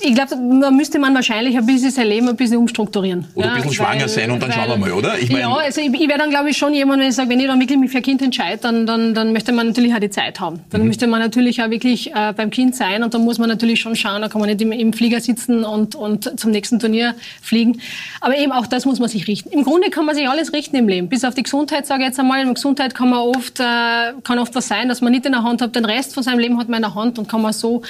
Ich 0.00 0.14
glaube, 0.14 0.36
da 0.60 0.70
müsste 0.70 1.00
man 1.00 1.12
wahrscheinlich 1.12 1.56
ein 1.58 1.66
bisschen 1.66 1.90
sein 1.90 2.06
Leben 2.06 2.28
ein 2.28 2.36
bisschen 2.36 2.58
umstrukturieren. 2.58 3.26
Oder 3.34 3.48
ein 3.48 3.54
bisschen 3.56 3.70
ja, 3.70 3.76
schwanger 3.76 4.08
sein 4.08 4.30
und 4.30 4.40
dann 4.40 4.50
weil, 4.50 4.56
schauen 4.56 4.68
wir 4.68 4.76
mal, 4.76 4.92
oder? 4.92 5.18
Ich 5.18 5.28
mein, 5.28 5.40
ja, 5.40 5.52
also 5.52 5.80
ich, 5.80 5.92
ich 5.92 6.08
wäre 6.08 6.18
dann, 6.18 6.30
glaube 6.30 6.50
ich, 6.50 6.56
schon 6.56 6.72
jemand, 6.72 7.00
wenn 7.00 7.08
ich 7.08 7.16
sage, 7.16 7.28
wenn 7.30 7.40
ich 7.40 7.48
dann 7.48 7.58
wirklich 7.58 7.78
mich 7.78 7.90
für 7.90 7.96
ein 7.96 8.04
Kind 8.04 8.22
entscheide, 8.22 8.58
dann, 8.58 8.86
dann, 8.86 9.12
dann 9.12 9.32
möchte 9.32 9.52
man 9.52 9.66
natürlich 9.66 9.92
auch 9.92 9.98
die 9.98 10.10
Zeit 10.10 10.38
haben. 10.38 10.60
Dann 10.70 10.82
mhm. 10.82 10.86
möchte 10.86 11.08
man 11.08 11.18
natürlich 11.20 11.60
auch 11.64 11.70
wirklich 11.70 12.14
äh, 12.14 12.32
beim 12.32 12.50
Kind 12.50 12.76
sein 12.76 13.02
und 13.02 13.12
dann 13.12 13.24
muss 13.24 13.38
man 13.38 13.48
natürlich 13.48 13.80
schon 13.80 13.96
schauen, 13.96 14.22
da 14.22 14.28
kann 14.28 14.40
man 14.40 14.48
nicht 14.48 14.62
im, 14.62 14.70
im 14.70 14.92
Flieger 14.92 15.20
sitzen 15.20 15.64
und, 15.64 15.96
und 15.96 16.38
zum 16.38 16.52
nächsten 16.52 16.78
Turnier 16.78 17.16
fliegen. 17.42 17.80
Aber 18.20 18.38
eben 18.38 18.52
auch 18.52 18.68
das 18.68 18.84
muss 18.84 19.00
man 19.00 19.08
sich 19.08 19.26
richten. 19.26 19.50
Im 19.50 19.64
Grunde 19.64 19.90
kann 19.90 20.06
man 20.06 20.14
sich 20.14 20.28
alles 20.28 20.52
richten 20.52 20.76
im 20.76 20.88
Leben. 20.88 21.08
Bis 21.08 21.24
auf 21.24 21.34
die 21.34 21.42
Gesundheit, 21.42 21.88
sage 21.88 22.02
ich 22.02 22.08
jetzt 22.08 22.20
einmal. 22.20 22.38
In 22.38 22.46
der 22.46 22.54
Gesundheit 22.54 22.94
kann 22.94 23.10
man 23.10 23.18
oft, 23.18 23.58
äh, 23.58 24.12
kann 24.22 24.38
oft 24.38 24.54
was 24.54 24.68
sein, 24.68 24.88
dass 24.88 25.00
man 25.00 25.10
nicht 25.10 25.26
in 25.26 25.32
der 25.32 25.42
Hand 25.42 25.60
hat. 25.60 25.74
Den 25.74 25.84
Rest 25.84 26.14
von 26.14 26.22
seinem 26.22 26.38
Leben 26.38 26.56
hat 26.60 26.68
man 26.68 26.76
in 26.76 26.82
der 26.82 26.94
Hand 26.94 27.18
und 27.18 27.28
kann 27.28 27.42
man 27.42 27.52
so, 27.52 27.82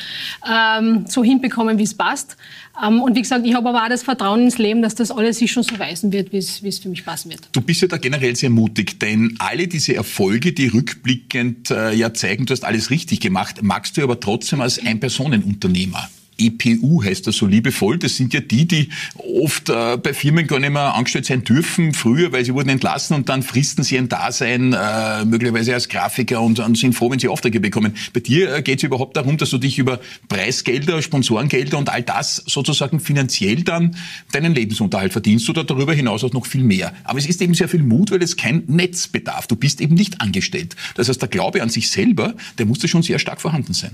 ähm, 0.50 1.04
so 1.06 1.22
hinbekommen, 1.22 1.76
wie 1.76 1.82
es 1.82 1.97
passt. 1.98 2.36
Ähm, 2.82 3.02
und 3.02 3.16
wie 3.16 3.22
gesagt, 3.22 3.44
ich 3.44 3.54
habe 3.54 3.68
aber 3.68 3.84
auch 3.84 3.88
das 3.88 4.02
Vertrauen 4.02 4.42
ins 4.42 4.56
Leben, 4.56 4.80
dass 4.80 4.94
das 4.94 5.10
alles 5.10 5.38
sich 5.38 5.52
schon 5.52 5.64
so 5.64 5.78
weisen 5.78 6.12
wird, 6.12 6.32
wie 6.32 6.38
es 6.38 6.78
für 6.78 6.88
mich 6.88 7.04
passen 7.04 7.30
wird. 7.30 7.48
Du 7.52 7.60
bist 7.60 7.82
ja 7.82 7.88
da 7.88 7.98
generell 7.98 8.36
sehr 8.36 8.50
mutig, 8.50 8.98
denn 8.98 9.34
alle 9.40 9.68
diese 9.68 9.94
Erfolge, 9.94 10.52
die 10.52 10.68
rückblickend 10.68 11.70
äh, 11.70 11.92
ja 11.92 12.14
zeigen, 12.14 12.46
du 12.46 12.52
hast 12.52 12.64
alles 12.64 12.90
richtig 12.90 13.20
gemacht, 13.20 13.56
magst 13.62 13.96
du 13.96 14.02
aber 14.02 14.18
trotzdem 14.20 14.60
als 14.60 14.78
Ein-Personen-Unternehmer 14.78 16.08
EPU 16.38 17.02
heißt 17.02 17.26
das 17.26 17.36
so 17.36 17.46
liebevoll. 17.46 17.98
Das 17.98 18.16
sind 18.16 18.32
ja 18.32 18.40
die, 18.40 18.66
die 18.66 18.88
oft 19.16 19.68
äh, 19.68 19.96
bei 19.96 20.14
Firmen 20.14 20.46
gar 20.46 20.58
nicht 20.58 20.70
mehr 20.70 20.94
angestellt 20.94 21.26
sein 21.26 21.44
dürfen, 21.44 21.92
früher, 21.92 22.32
weil 22.32 22.44
sie 22.44 22.54
wurden 22.54 22.68
entlassen 22.68 23.16
und 23.16 23.28
dann 23.28 23.42
fristen 23.42 23.84
sie 23.84 23.98
ein 23.98 24.08
Dasein, 24.08 24.72
äh, 24.72 25.24
möglicherweise 25.24 25.74
als 25.74 25.88
Grafiker 25.88 26.40
und, 26.40 26.58
und, 26.60 26.78
sind 26.78 26.94
froh, 26.94 27.10
wenn 27.10 27.18
sie 27.18 27.28
Aufträge 27.28 27.60
bekommen. 27.60 27.94
Bei 28.12 28.20
dir 28.20 28.54
äh, 28.54 28.62
geht 28.62 28.78
es 28.78 28.84
überhaupt 28.84 29.16
darum, 29.16 29.36
dass 29.36 29.50
du 29.50 29.58
dich 29.58 29.78
über 29.78 30.00
Preisgelder, 30.28 31.02
Sponsorengelder 31.02 31.78
und 31.78 31.88
all 31.88 32.02
das 32.02 32.42
sozusagen 32.46 33.00
finanziell 33.00 33.62
dann 33.62 33.96
deinen 34.32 34.54
Lebensunterhalt 34.54 35.12
verdienst 35.12 35.48
oder 35.50 35.64
darüber 35.64 35.94
hinaus 35.94 36.24
auch 36.24 36.32
noch 36.32 36.46
viel 36.46 36.62
mehr. 36.62 36.92
Aber 37.04 37.18
es 37.18 37.26
ist 37.26 37.42
eben 37.42 37.54
sehr 37.54 37.68
viel 37.68 37.82
Mut, 37.82 38.10
weil 38.10 38.22
es 38.22 38.36
kein 38.36 38.62
Netz 38.66 39.08
bedarf. 39.08 39.46
Du 39.46 39.56
bist 39.56 39.80
eben 39.80 39.94
nicht 39.94 40.20
angestellt. 40.20 40.76
Das 40.94 41.08
heißt, 41.08 41.20
der 41.20 41.28
Glaube 41.28 41.62
an 41.62 41.68
sich 41.68 41.90
selber, 41.90 42.34
der 42.58 42.66
musste 42.66 42.88
schon 42.88 43.02
sehr 43.02 43.18
stark 43.18 43.40
vorhanden 43.40 43.74
sein. 43.74 43.92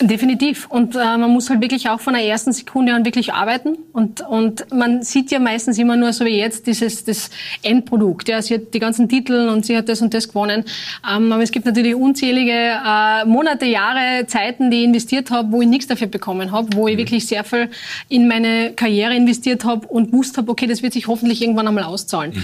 Definitiv. 0.00 0.66
Und 0.68 0.96
äh, 0.96 0.98
man 0.98 1.30
muss 1.30 1.48
halt 1.50 1.60
wirklich 1.60 1.88
auch 1.88 2.00
von 2.00 2.14
der 2.14 2.24
ersten 2.24 2.52
Sekunde 2.52 2.92
an 2.92 3.04
wirklich 3.04 3.32
arbeiten. 3.32 3.76
Und, 3.92 4.22
und 4.22 4.72
man 4.72 5.02
sieht 5.02 5.30
ja 5.30 5.38
meistens 5.38 5.78
immer 5.78 5.96
nur 5.96 6.12
so 6.12 6.24
wie 6.24 6.36
jetzt 6.36 6.66
dieses 6.66 7.04
das 7.04 7.30
Endprodukt. 7.62 8.28
Ja, 8.28 8.42
sie 8.42 8.54
hat 8.54 8.74
die 8.74 8.80
ganzen 8.80 9.08
Titel 9.08 9.48
und 9.48 9.64
sie 9.64 9.76
hat 9.76 9.88
das 9.88 10.02
und 10.02 10.12
das 10.12 10.28
gewonnen. 10.28 10.64
Ähm, 11.08 11.32
aber 11.32 11.42
es 11.42 11.52
gibt 11.52 11.66
natürlich 11.66 11.94
unzählige 11.94 12.52
äh, 12.52 13.24
Monate, 13.24 13.66
Jahre, 13.66 14.26
Zeiten, 14.26 14.70
die 14.70 14.78
ich 14.78 14.84
investiert 14.84 15.30
habe, 15.30 15.52
wo 15.52 15.62
ich 15.62 15.68
nichts 15.68 15.86
dafür 15.86 16.08
bekommen 16.08 16.50
habe, 16.50 16.68
wo 16.74 16.88
ich 16.88 16.94
mhm. 16.94 16.98
wirklich 16.98 17.26
sehr 17.26 17.44
viel 17.44 17.70
in 18.08 18.26
meine 18.26 18.72
Karriere 18.72 19.14
investiert 19.14 19.64
habe 19.64 19.86
und 19.86 20.12
wusste 20.12 20.38
habe, 20.38 20.50
okay, 20.50 20.66
das 20.66 20.82
wird 20.82 20.92
sich 20.92 21.06
hoffentlich 21.06 21.40
irgendwann 21.40 21.68
einmal 21.68 21.84
auszahlen. 21.84 22.32
Mhm. 22.34 22.42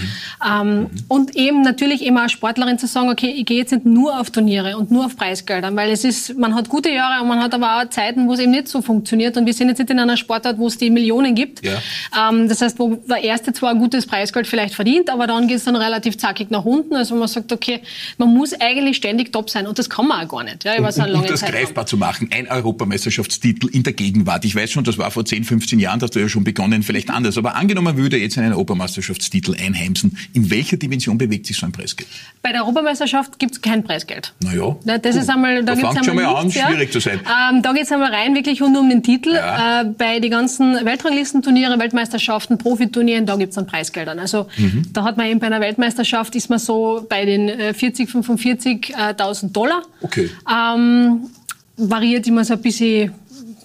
Ähm, 0.49 0.79
mhm. 0.79 0.89
Und 1.09 1.35
eben 1.35 1.61
natürlich 1.63 2.05
immer 2.05 2.23
als 2.23 2.31
Sportlerin 2.31 2.79
zu 2.79 2.87
sagen, 2.87 3.09
okay, 3.09 3.33
ich 3.35 3.45
gehe 3.45 3.57
jetzt 3.57 3.71
nicht 3.71 3.85
nur 3.85 4.19
auf 4.19 4.29
Turniere 4.29 4.77
und 4.77 4.89
nur 4.89 5.05
auf 5.05 5.17
Preisgelder, 5.17 5.75
weil 5.75 5.91
es 5.91 6.05
ist, 6.05 6.37
man 6.37 6.55
hat 6.55 6.69
gute 6.69 6.89
Jahre 6.89 7.21
man 7.31 7.40
hat 7.41 7.53
aber 7.53 7.81
auch 7.81 7.89
Zeiten, 7.89 8.27
wo 8.27 8.33
es 8.33 8.39
eben 8.39 8.51
nicht 8.51 8.67
so 8.67 8.81
funktioniert. 8.81 9.37
Und 9.37 9.45
wir 9.45 9.53
sind 9.53 9.69
jetzt 9.69 9.79
nicht 9.79 9.89
in 9.89 9.99
einer 9.99 10.17
Sportart, 10.17 10.57
wo 10.57 10.67
es 10.67 10.77
die 10.77 10.89
Millionen 10.89 11.35
gibt. 11.35 11.65
Ja. 11.65 11.81
Ähm, 12.29 12.47
das 12.47 12.61
heißt, 12.61 12.79
wo 12.79 12.95
der 12.95 13.23
Erste 13.23 13.53
zwar 13.53 13.71
ein 13.71 13.79
gutes 13.79 14.05
Preisgeld 14.05 14.47
vielleicht 14.47 14.75
verdient, 14.75 15.09
aber 15.09 15.27
dann 15.27 15.47
geht 15.47 15.57
es 15.57 15.63
dann 15.63 15.75
relativ 15.75 16.17
zackig 16.17 16.51
nach 16.51 16.65
unten. 16.65 16.95
Also 16.95 17.15
man 17.15 17.27
sagt, 17.27 17.51
okay, 17.51 17.81
man 18.17 18.33
muss 18.33 18.53
eigentlich 18.59 18.97
ständig 18.97 19.31
top 19.31 19.49
sein. 19.49 19.67
Und 19.67 19.79
das 19.79 19.89
kann 19.89 20.07
man 20.07 20.25
auch 20.25 20.29
gar 20.29 20.43
nicht. 20.43 20.63
Ja, 20.63 20.77
über 20.77 20.91
so 20.91 21.01
eine 21.01 21.13
lange 21.13 21.25
um 21.25 21.31
das 21.31 21.41
Zeit 21.41 21.51
greifbar 21.51 21.85
zu 21.85 21.97
machen, 21.97 22.29
ein 22.31 22.47
Europameisterschaftstitel 22.49 23.67
in 23.67 23.83
der 23.83 23.93
Gegenwart. 23.93 24.45
Ich 24.45 24.55
weiß 24.55 24.71
schon, 24.71 24.83
das 24.83 24.97
war 24.97 25.11
vor 25.11 25.25
10, 25.25 25.43
15 25.43 25.79
Jahren, 25.79 25.99
da 25.99 26.05
hast 26.05 26.15
du 26.15 26.19
ja 26.19 26.29
schon 26.29 26.43
begonnen, 26.43 26.83
vielleicht 26.83 27.09
anders. 27.09 27.37
Aber 27.37 27.55
angenommen 27.55 27.97
würde 27.97 28.17
jetzt 28.17 28.37
einen 28.37 28.53
Europameisterschaftstitel 28.53 29.55
einheimsen, 29.55 30.17
in 30.33 30.49
welcher 30.49 30.77
Dimension 30.77 31.17
bewegt 31.17 31.45
sich 31.45 31.57
so 31.57 31.65
ein 31.65 31.71
Preisgeld? 31.71 32.09
Bei 32.41 32.51
der 32.51 32.61
Europameisterschaft 32.61 33.39
gibt 33.39 33.53
es 33.53 33.61
kein 33.61 33.83
Preisgeld. 33.83 34.33
Naja. 34.39 34.75
Das 34.83 35.15
ist 35.15 35.29
einmal, 35.29 35.63
da, 35.63 35.75
da 35.75 35.91
fängt 35.91 36.05
schon 36.05 36.15
mal 36.15 36.25
an, 36.25 36.47
nichts, 36.47 36.61
schwierig 36.61 36.89
ja. 36.89 36.91
zu 36.91 36.99
sein. 36.99 37.19
Ähm, 37.31 37.61
da 37.61 37.73
geht 37.73 37.83
es 37.83 37.91
einmal 37.91 38.13
rein, 38.13 38.35
wirklich 38.35 38.61
rund 38.61 38.77
um 38.77 38.89
den 38.89 39.03
Titel. 39.03 39.33
Ja. 39.33 39.81
Äh, 39.81 39.85
bei 39.85 40.19
den 40.19 40.31
ganzen 40.31 40.85
Weltranglistenturniere, 40.85 41.79
Weltmeisterschaften, 41.79 42.57
Profiturnieren, 42.57 43.25
da 43.25 43.35
gibt 43.35 43.49
es 43.49 43.55
dann 43.55 43.67
Preisgeldern. 43.67 44.19
Also 44.19 44.47
mhm. 44.57 44.83
da 44.91 45.03
hat 45.03 45.17
man 45.17 45.27
eben 45.27 45.39
bei 45.39 45.47
einer 45.47 45.61
Weltmeisterschaft, 45.61 46.35
ist 46.35 46.49
man 46.49 46.59
so 46.59 47.05
bei 47.07 47.25
den 47.25 47.73
40, 47.73 48.09
45.000 48.09 49.51
Dollar. 49.51 49.83
Okay. 50.01 50.29
Ähm, 50.51 51.29
variiert 51.77 52.27
immer 52.27 52.43
so 52.43 52.53
ein 52.53 52.61
bisschen 52.61 53.13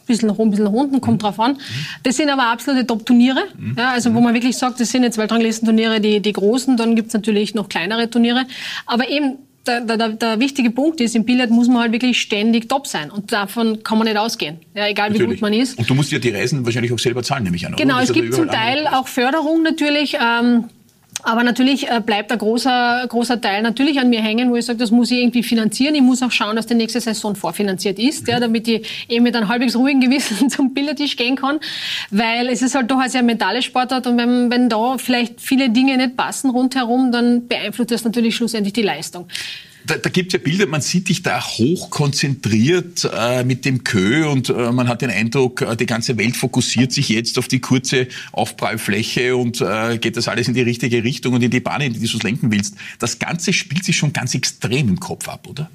bisschen 0.07 0.31
hoch, 0.31 0.45
ein 0.45 0.51
bisschen 0.51 0.67
unten, 0.69 1.01
kommt 1.01 1.19
mhm. 1.19 1.25
drauf 1.25 1.41
an. 1.41 1.59
Das 2.03 2.17
sind 2.17 2.31
aber 2.31 2.45
absolute 2.45 2.87
Top-Turniere, 2.87 3.41
mhm. 3.59 3.77
ja, 3.77 3.91
also 3.91 4.15
wo 4.15 4.21
man 4.21 4.35
wirklich 4.35 4.57
sagt, 4.57 4.81
das 4.81 4.91
sind 4.91 5.03
jetzt 5.03 5.19
Weltranglistenturniere, 5.19 6.01
die, 6.01 6.21
die 6.21 6.33
großen, 6.33 6.77
dann 6.77 6.95
gibt's 6.95 7.13
natürlich 7.13 7.55
noch 7.55 7.69
kleinere 7.69 8.09
Turniere. 8.09 8.47
Aber 8.87 9.09
eben 9.09 9.39
der, 9.67 9.81
der, 9.97 10.09
der 10.11 10.41
wichtige 10.41 10.71
Punkt 10.71 11.01
ist, 11.01 11.15
im 11.15 11.25
Billard 11.25 11.51
muss 11.51 11.69
man 11.69 11.79
halt 11.79 11.93
wirklich 11.93 12.21
ständig 12.21 12.69
top 12.69 12.87
sein. 12.87 13.11
Und 13.11 13.33
davon 13.33 13.83
kann 13.83 13.99
man 13.99 14.07
nicht 14.07 14.17
ausgehen. 14.17 14.59
Ja, 14.75 14.87
egal 14.89 15.11
natürlich. 15.11 15.31
wie 15.31 15.35
gut 15.35 15.43
man 15.43 15.53
ist. 15.53 15.79
Und 15.79 15.89
du 15.89 15.95
musst 15.95 16.13
ja 16.13 16.19
die 16.19 16.31
Reisen 16.31 16.65
wahrscheinlich 16.65 16.93
auch 16.93 16.99
selber 16.99 17.23
zahlen, 17.23 17.45
nehme 17.45 17.57
ich 17.57 17.67
an. 17.67 17.77
Genau, 17.77 17.99
es 17.99 18.13
gibt 18.13 18.35
zum 18.35 18.49
Teil 18.49 18.87
auch 18.87 19.09
Förderung 19.09 19.63
natürlich. 19.63 20.15
Ähm, 20.15 20.65
aber 21.27 21.43
natürlich 21.43 21.91
äh, 21.91 22.01
bleibt 22.01 22.31
ein 22.31 22.39
großer, 22.39 23.05
großer 23.09 23.41
Teil 23.41 23.61
natürlich 23.63 23.99
an 23.99 24.09
mir 24.09 24.23
hängen, 24.23 24.49
wo 24.49 24.55
ich 24.55 24.65
sage, 24.65 24.79
das 24.79 24.93
muss 24.93 25.11
ich 25.11 25.19
irgendwie 25.19 25.43
finanzieren. 25.43 25.97
Ich 25.97 26.03
muss 26.03 26.23
auch 26.23 26.31
schauen, 26.31 26.55
dass 26.55 26.67
die 26.67 26.77
nächste 26.77 27.01
Saison 27.01 27.35
vorfinanziert 27.35 27.99
ist, 27.99 28.23
mhm. 28.23 28.33
ja, 28.33 28.41
damit 28.41 28.69
ich 28.69 29.07
eben 29.09 29.25
mit 29.25 29.35
einem 29.35 29.49
halbwegs 29.49 29.75
ruhigen 29.75 30.01
Gewissen 30.01 30.49
zum 30.51 30.73
Bildertisch 30.73 31.17
gehen 31.17 31.35
kann. 31.35 31.59
Weil 32.13 32.49
es 32.49 32.63
ist 32.63 32.77
halt 32.77 32.93
doch 32.93 32.99
ein 32.99 33.11
sehr 33.11 33.25
mentales 33.25 33.65
Sportart 33.65 34.07
und 34.07 34.19
wenn, 34.19 34.53
wenn 34.53 34.69
da 34.69 34.99
vielleicht 34.99 35.41
viele 35.41 35.69
Dinge 35.69 35.97
nicht 35.97 36.17
passen 36.17 36.51
rundherum, 36.51 37.11
dann 37.11 37.49
beeinflusst 37.49 37.91
das 37.91 38.05
natürlich 38.05 38.37
schlussendlich 38.37 38.75
die 38.75 38.83
Leistung 38.83 39.27
da, 39.87 39.97
da 39.97 40.11
gibt 40.11 40.35
es 40.35 40.41
ja 40.41 40.45
Bilder, 40.45 40.67
man 40.67 40.81
sieht 40.81 41.09
dich 41.09 41.23
da 41.23 41.43
hoch 41.43 41.91
konzentriert 41.91 43.09
äh, 43.13 43.45
mit 43.45 43.65
dem 43.65 43.85
Kö 43.85 44.27
und 44.29 44.49
äh, 44.49 44.73
man 44.73 44.89
hat 44.89 45.03
den 45.03 45.11
Eindruck, 45.11 45.63
äh, 45.63 45.77
die 45.77 45.87
ganze 45.87 46.19
Welt 46.19 46.37
fokussiert 46.37 46.93
sich 46.93 47.09
jetzt 47.09 47.39
auf 47.39 47.49
die 47.49 47.61
kurze 47.61 48.09
Aufprallfläche 48.33 49.37
und 49.37 49.61
äh, 49.61 49.99
geht 49.99 50.17
das 50.17 50.29
alles 50.29 50.49
in 50.49 50.55
die 50.55 50.63
richtige 50.63 51.05
Richtung 51.05 51.35
und 51.35 51.43
in 51.43 51.51
die 51.51 51.61
Bahn, 51.61 51.81
in 51.81 51.93
die 51.93 52.01
du 52.01 52.17
es 52.17 52.23
lenken 52.23 52.51
willst. 52.51 52.75
Das 52.99 53.19
Ganze 53.19 53.53
spielt 53.53 53.85
sich 53.85 53.97
schon 53.97 54.13
ganz 54.13 54.35
extrem 54.35 54.89
im 54.89 55.01
Kopf 55.01 55.29
ab, 55.29 55.47
oder? 55.49 55.71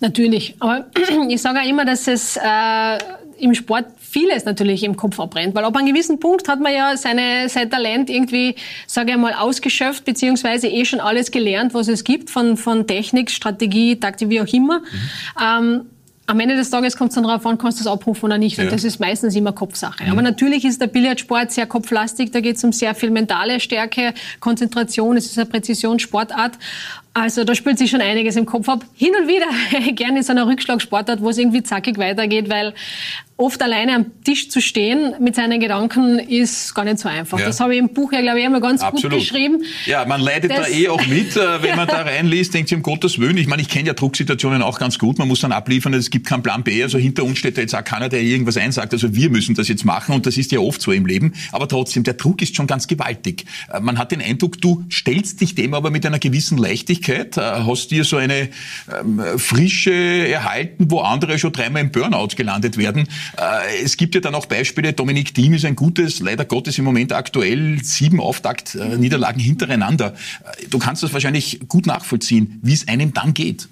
Natürlich, 0.00 0.54
aber 0.60 0.86
ich 1.28 1.40
sage 1.40 1.60
auch 1.60 1.68
immer, 1.68 1.84
dass 1.84 2.08
es 2.08 2.36
äh, 2.36 2.98
im 3.38 3.54
Sport 3.54 3.86
vieles 3.98 4.44
natürlich 4.44 4.84
im 4.84 4.96
Kopf 4.96 5.18
abbrennt, 5.20 5.54
weil 5.54 5.64
ab 5.64 5.76
einem 5.76 5.88
gewissen 5.88 6.20
Punkt 6.20 6.48
hat 6.48 6.60
man 6.60 6.72
ja 6.72 6.96
seine, 6.96 7.48
sein 7.48 7.70
Talent 7.70 8.10
irgendwie, 8.10 8.54
sage 8.86 9.12
ich 9.12 9.16
mal, 9.16 9.34
ausgeschöpft, 9.34 10.04
beziehungsweise 10.04 10.68
eh 10.68 10.84
schon 10.84 11.00
alles 11.00 11.30
gelernt, 11.30 11.74
was 11.74 11.88
es 11.88 12.04
gibt, 12.04 12.30
von, 12.30 12.56
von 12.56 12.86
Technik, 12.86 13.30
Strategie, 13.30 13.96
Taktik, 13.96 14.28
wie 14.28 14.40
auch 14.40 14.52
immer. 14.52 14.80
Mhm. 14.80 14.84
Ähm, 15.42 15.80
am 16.26 16.40
Ende 16.40 16.56
des 16.56 16.70
Tages 16.70 16.96
kommt 16.96 17.10
es 17.10 17.16
dann 17.16 17.24
darauf 17.24 17.44
an, 17.44 17.58
kannst 17.58 17.80
du 17.80 17.84
das 17.84 17.92
abrufen 17.92 18.24
oder 18.26 18.38
nicht. 18.38 18.58
Und 18.58 18.72
das 18.72 18.82
ist 18.82 18.98
meistens 18.98 19.36
immer 19.36 19.52
Kopfsache. 19.52 20.04
Mhm. 20.04 20.10
Aber 20.10 20.22
natürlich 20.22 20.64
ist 20.64 20.80
der 20.80 20.86
Billardsport 20.86 21.52
sehr 21.52 21.66
kopflastig. 21.66 22.30
Da 22.30 22.40
geht 22.40 22.56
es 22.56 22.64
um 22.64 22.72
sehr 22.72 22.94
viel 22.94 23.10
mentale 23.10 23.60
Stärke, 23.60 24.14
Konzentration. 24.40 25.16
Es 25.16 25.26
ist 25.26 25.38
eine 25.38 25.46
Präzisionssportart. 25.46 26.52
Also 27.16 27.44
da 27.44 27.54
spielt 27.54 27.78
sich 27.78 27.90
schon 27.90 28.00
einiges 28.00 28.34
im 28.34 28.44
Kopf 28.44 28.68
ab. 28.68 28.84
Hin 28.94 29.12
und 29.20 29.28
wieder 29.28 29.92
gerne 29.92 30.18
in 30.18 30.22
so 30.24 30.32
einer 30.32 30.48
Rückschlagsportart, 30.48 31.20
wo 31.20 31.30
es 31.30 31.38
irgendwie 31.38 31.62
zackig 31.62 31.96
weitergeht, 31.96 32.50
weil 32.50 32.74
oft 33.36 33.60
alleine 33.62 33.96
am 33.96 34.22
Tisch 34.22 34.48
zu 34.48 34.60
stehen 34.60 35.14
mit 35.18 35.34
seinen 35.34 35.58
Gedanken 35.58 36.18
ist 36.20 36.72
gar 36.74 36.84
nicht 36.84 36.98
so 36.98 37.08
einfach. 37.08 37.38
Ja. 37.38 37.46
Das 37.46 37.58
habe 37.58 37.74
ich 37.74 37.80
im 37.80 37.88
Buch 37.88 38.12
ja, 38.12 38.20
glaube 38.20 38.38
ich, 38.38 38.44
einmal 38.44 38.60
ganz 38.60 38.80
Absolut. 38.80 39.10
gut 39.10 39.20
beschrieben. 39.20 39.64
Ja, 39.86 40.04
man 40.04 40.20
leidet 40.20 40.52
das, 40.52 40.68
da 40.68 40.68
eh 40.68 40.88
auch 40.88 41.04
mit, 41.06 41.36
äh, 41.36 41.62
wenn 41.62 41.74
man 41.74 41.88
da 41.88 42.02
reinliest, 42.02 42.54
denkt 42.54 42.68
sich 42.68 42.76
um 42.76 42.82
Gottes 42.82 43.18
Willen. 43.18 43.36
Ich 43.36 43.48
meine, 43.48 43.62
ich 43.62 43.68
kenne 43.68 43.88
ja 43.88 43.94
Drucksituationen 43.94 44.62
auch 44.62 44.78
ganz 44.78 44.98
gut. 44.98 45.18
Man 45.18 45.26
muss 45.26 45.40
dann 45.40 45.50
abliefern, 45.50 45.94
es 45.94 46.10
gibt 46.10 46.26
keinen 46.26 46.44
Plan 46.44 46.62
B. 46.62 46.80
Also 46.82 46.96
hinter 46.98 47.24
uns 47.24 47.38
steht 47.38 47.56
da 47.56 47.60
jetzt 47.62 47.74
auch 47.74 47.82
keiner, 47.82 48.08
der 48.08 48.22
irgendwas 48.22 48.56
einsagt. 48.56 48.92
Also 48.92 49.14
wir 49.14 49.30
müssen 49.30 49.56
das 49.56 49.66
jetzt 49.66 49.84
machen 49.84 50.14
und 50.14 50.26
das 50.26 50.36
ist 50.36 50.52
ja 50.52 50.60
oft 50.60 50.80
so 50.80 50.92
im 50.92 51.04
Leben. 51.04 51.32
Aber 51.50 51.66
trotzdem, 51.66 52.04
der 52.04 52.14
Druck 52.14 52.40
ist 52.40 52.54
schon 52.54 52.68
ganz 52.68 52.86
gewaltig. 52.86 53.46
Äh, 53.72 53.80
man 53.80 53.98
hat 53.98 54.12
den 54.12 54.20
Eindruck, 54.20 54.60
du 54.60 54.84
stellst 54.92 55.40
dich 55.40 55.56
dem 55.56 55.74
aber 55.74 55.90
mit 55.90 56.06
einer 56.06 56.20
gewissen 56.20 56.56
Leichtigkeit, 56.56 57.03
äh, 57.08 57.40
hast 57.40 57.90
dir 57.90 58.04
so 58.04 58.16
eine 58.16 58.48
ähm, 59.00 59.20
Frische 59.36 59.92
erhalten, 59.92 60.90
wo 60.90 61.00
andere 61.00 61.38
schon 61.38 61.52
dreimal 61.52 61.82
im 61.82 61.90
Burnout 61.90 62.36
gelandet 62.36 62.76
werden. 62.76 63.08
Äh, 63.36 63.82
es 63.82 63.96
gibt 63.96 64.14
ja 64.14 64.20
dann 64.20 64.34
auch 64.34 64.46
Beispiele, 64.46 64.92
Dominik 64.92 65.34
Thiem 65.34 65.54
ist 65.54 65.64
ein 65.64 65.76
gutes, 65.76 66.20
leider 66.20 66.44
Gottes 66.44 66.78
im 66.78 66.84
Moment 66.84 67.12
aktuell 67.12 67.82
sieben 67.82 68.20
Auftakt-Niederlagen 68.20 69.40
hintereinander. 69.40 70.14
Äh, 70.14 70.68
du 70.68 70.78
kannst 70.78 71.02
das 71.02 71.12
wahrscheinlich 71.12 71.60
gut 71.68 71.86
nachvollziehen, 71.86 72.58
wie 72.62 72.72
es 72.72 72.88
einem 72.88 73.12
dann 73.12 73.34
geht. 73.34 73.68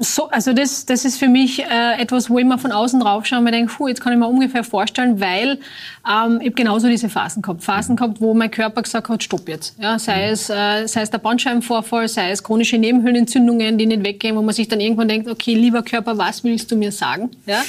So, 0.00 0.28
also 0.28 0.52
das, 0.52 0.86
das 0.86 1.04
ist 1.04 1.18
für 1.18 1.26
mich 1.26 1.60
äh, 1.64 2.00
etwas, 2.00 2.30
wo 2.30 2.38
ich 2.38 2.44
mal 2.44 2.58
von 2.58 2.70
außen 2.70 3.00
drauf 3.00 3.26
schaue 3.26 3.40
und 3.40 3.44
mir 3.44 3.50
denke, 3.50 3.72
puh, 3.72 3.88
jetzt 3.88 4.00
kann 4.00 4.12
ich 4.12 4.18
mir 4.18 4.28
ungefähr 4.28 4.62
vorstellen, 4.62 5.20
weil 5.20 5.58
ähm, 6.08 6.38
ich 6.40 6.46
habe 6.46 6.52
genauso 6.52 6.86
diese 6.86 7.08
Phasen 7.08 7.42
gehabt. 7.42 7.64
Phasen 7.64 7.96
gehabt, 7.96 8.20
wo 8.20 8.32
mein 8.32 8.50
Körper 8.50 8.82
gesagt 8.82 9.08
hat, 9.08 9.22
stopp 9.24 9.48
jetzt. 9.48 9.74
Ja, 9.80 9.98
sei, 9.98 10.26
mhm. 10.26 10.32
es, 10.32 10.50
äh, 10.50 10.86
sei 10.86 11.02
es 11.02 11.10
der 11.10 11.18
Bandscheibenvorfall, 11.18 12.06
sei 12.06 12.30
es 12.30 12.44
chronische 12.44 12.78
Nebenhöhlenentzündungen, 12.78 13.76
die 13.76 13.86
nicht 13.86 14.04
weggehen, 14.04 14.36
wo 14.36 14.42
man 14.42 14.54
sich 14.54 14.68
dann 14.68 14.78
irgendwann 14.78 15.08
denkt, 15.08 15.28
okay, 15.28 15.54
lieber 15.54 15.82
Körper, 15.82 16.16
was 16.16 16.44
willst 16.44 16.70
du 16.70 16.76
mir 16.76 16.92
sagen? 16.92 17.30
Ja? 17.46 17.62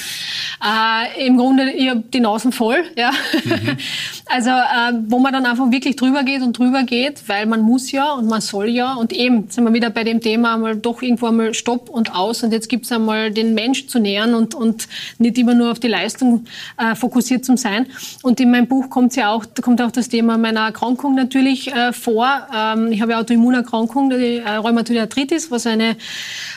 Äh, 0.63 1.25
Im 1.25 1.37
Grunde, 1.37 1.71
ich 1.71 1.89
habe 1.89 2.03
die 2.13 2.19
Nasen 2.19 2.51
voll. 2.51 2.83
Ja? 2.95 3.11
Mhm. 3.43 3.77
Also 4.31 4.51
äh, 4.51 4.93
wo 5.07 5.17
man 5.17 5.33
dann 5.33 5.47
einfach 5.47 5.71
wirklich 5.71 5.95
drüber 5.95 6.21
geht 6.21 6.43
und 6.43 6.57
drüber 6.57 6.83
geht, 6.83 7.27
weil 7.27 7.47
man 7.47 7.61
muss 7.61 7.91
ja 7.91 8.13
und 8.13 8.27
man 8.27 8.41
soll 8.41 8.69
ja. 8.69 8.93
Und 8.93 9.11
eben 9.11 9.49
sind 9.49 9.63
wir 9.63 9.73
wieder 9.73 9.89
bei 9.89 10.03
dem 10.03 10.21
Thema 10.21 10.53
einmal 10.53 10.75
doch 10.75 11.01
irgendwo 11.01 11.25
einmal 11.25 11.55
Stopp 11.55 11.89
und 11.89 12.15
aus. 12.19 12.43
Und 12.43 12.51
jetzt 12.51 12.69
gibt 12.69 12.85
es 12.85 12.91
einmal 12.91 13.31
den 13.31 13.53
Mensch 13.53 13.87
zu 13.87 13.99
nähern 13.99 14.33
und, 14.33 14.55
und 14.55 14.87
nicht 15.17 15.37
immer 15.37 15.53
nur 15.53 15.71
auf 15.71 15.79
die 15.79 15.87
Leistung 15.87 16.45
äh, 16.77 16.95
fokussiert 16.95 17.45
zu 17.45 17.57
sein. 17.57 17.87
Und 18.23 18.39
in 18.39 18.51
meinem 18.51 18.67
Buch 18.67 18.89
kommt 18.89 19.15
ja 19.15 19.31
auch, 19.31 19.45
kommt 19.61 19.81
auch 19.81 19.91
das 19.91 20.09
Thema 20.09 20.37
meiner 20.37 20.61
Erkrankung 20.61 21.15
natürlich 21.15 21.73
äh, 21.73 21.93
vor. 21.93 22.47
Ähm, 22.55 22.91
ich 22.91 23.01
habe 23.01 23.13
eine 23.13 23.21
Autoimmunerkrankung, 23.21 24.09
die 24.09 24.37
äh, 24.37 24.49
Rheumatoide 24.49 25.01
Arthritis, 25.01 25.51
was 25.51 25.65
eine 25.65 25.95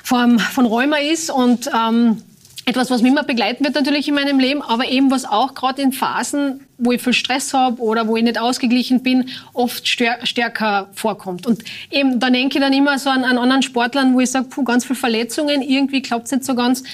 Form 0.02 0.38
von 0.38 0.66
Rheuma 0.66 0.96
ist. 0.96 1.30
Und 1.30 1.70
ähm, 1.74 2.18
etwas, 2.64 2.90
was 2.90 3.02
mich 3.02 3.10
immer 3.10 3.24
begleiten 3.24 3.64
wird 3.64 3.74
natürlich 3.74 4.08
in 4.08 4.14
meinem 4.14 4.38
Leben, 4.38 4.62
aber 4.62 4.88
eben 4.88 5.10
was 5.10 5.24
auch 5.24 5.54
gerade 5.54 5.82
in 5.82 5.92
Phasen, 5.92 6.60
wo 6.78 6.92
ich 6.92 7.02
viel 7.02 7.12
Stress 7.12 7.52
habe 7.52 7.82
oder 7.82 8.06
wo 8.06 8.16
ich 8.16 8.22
nicht 8.22 8.38
ausgeglichen 8.38 9.02
bin, 9.02 9.30
oft 9.52 9.86
stärker 9.88 10.88
vorkommt. 10.92 11.46
Und 11.46 11.64
eben, 11.90 12.20
da 12.20 12.30
denke 12.30 12.58
ich 12.58 12.64
dann 12.64 12.72
immer 12.72 12.98
so 12.98 13.10
an, 13.10 13.24
an 13.24 13.38
anderen 13.38 13.62
Sportlern, 13.62 14.14
wo 14.14 14.20
ich 14.20 14.30
sage, 14.30 14.46
puh, 14.48 14.62
ganz 14.62 14.84
viele 14.84 14.96
Verletzungen, 14.96 15.62
irgendwie 15.62 16.02
klappt 16.02 16.26
es 16.26 16.32
nicht 16.32 16.44
so 16.44 16.54
ganz 16.54 16.84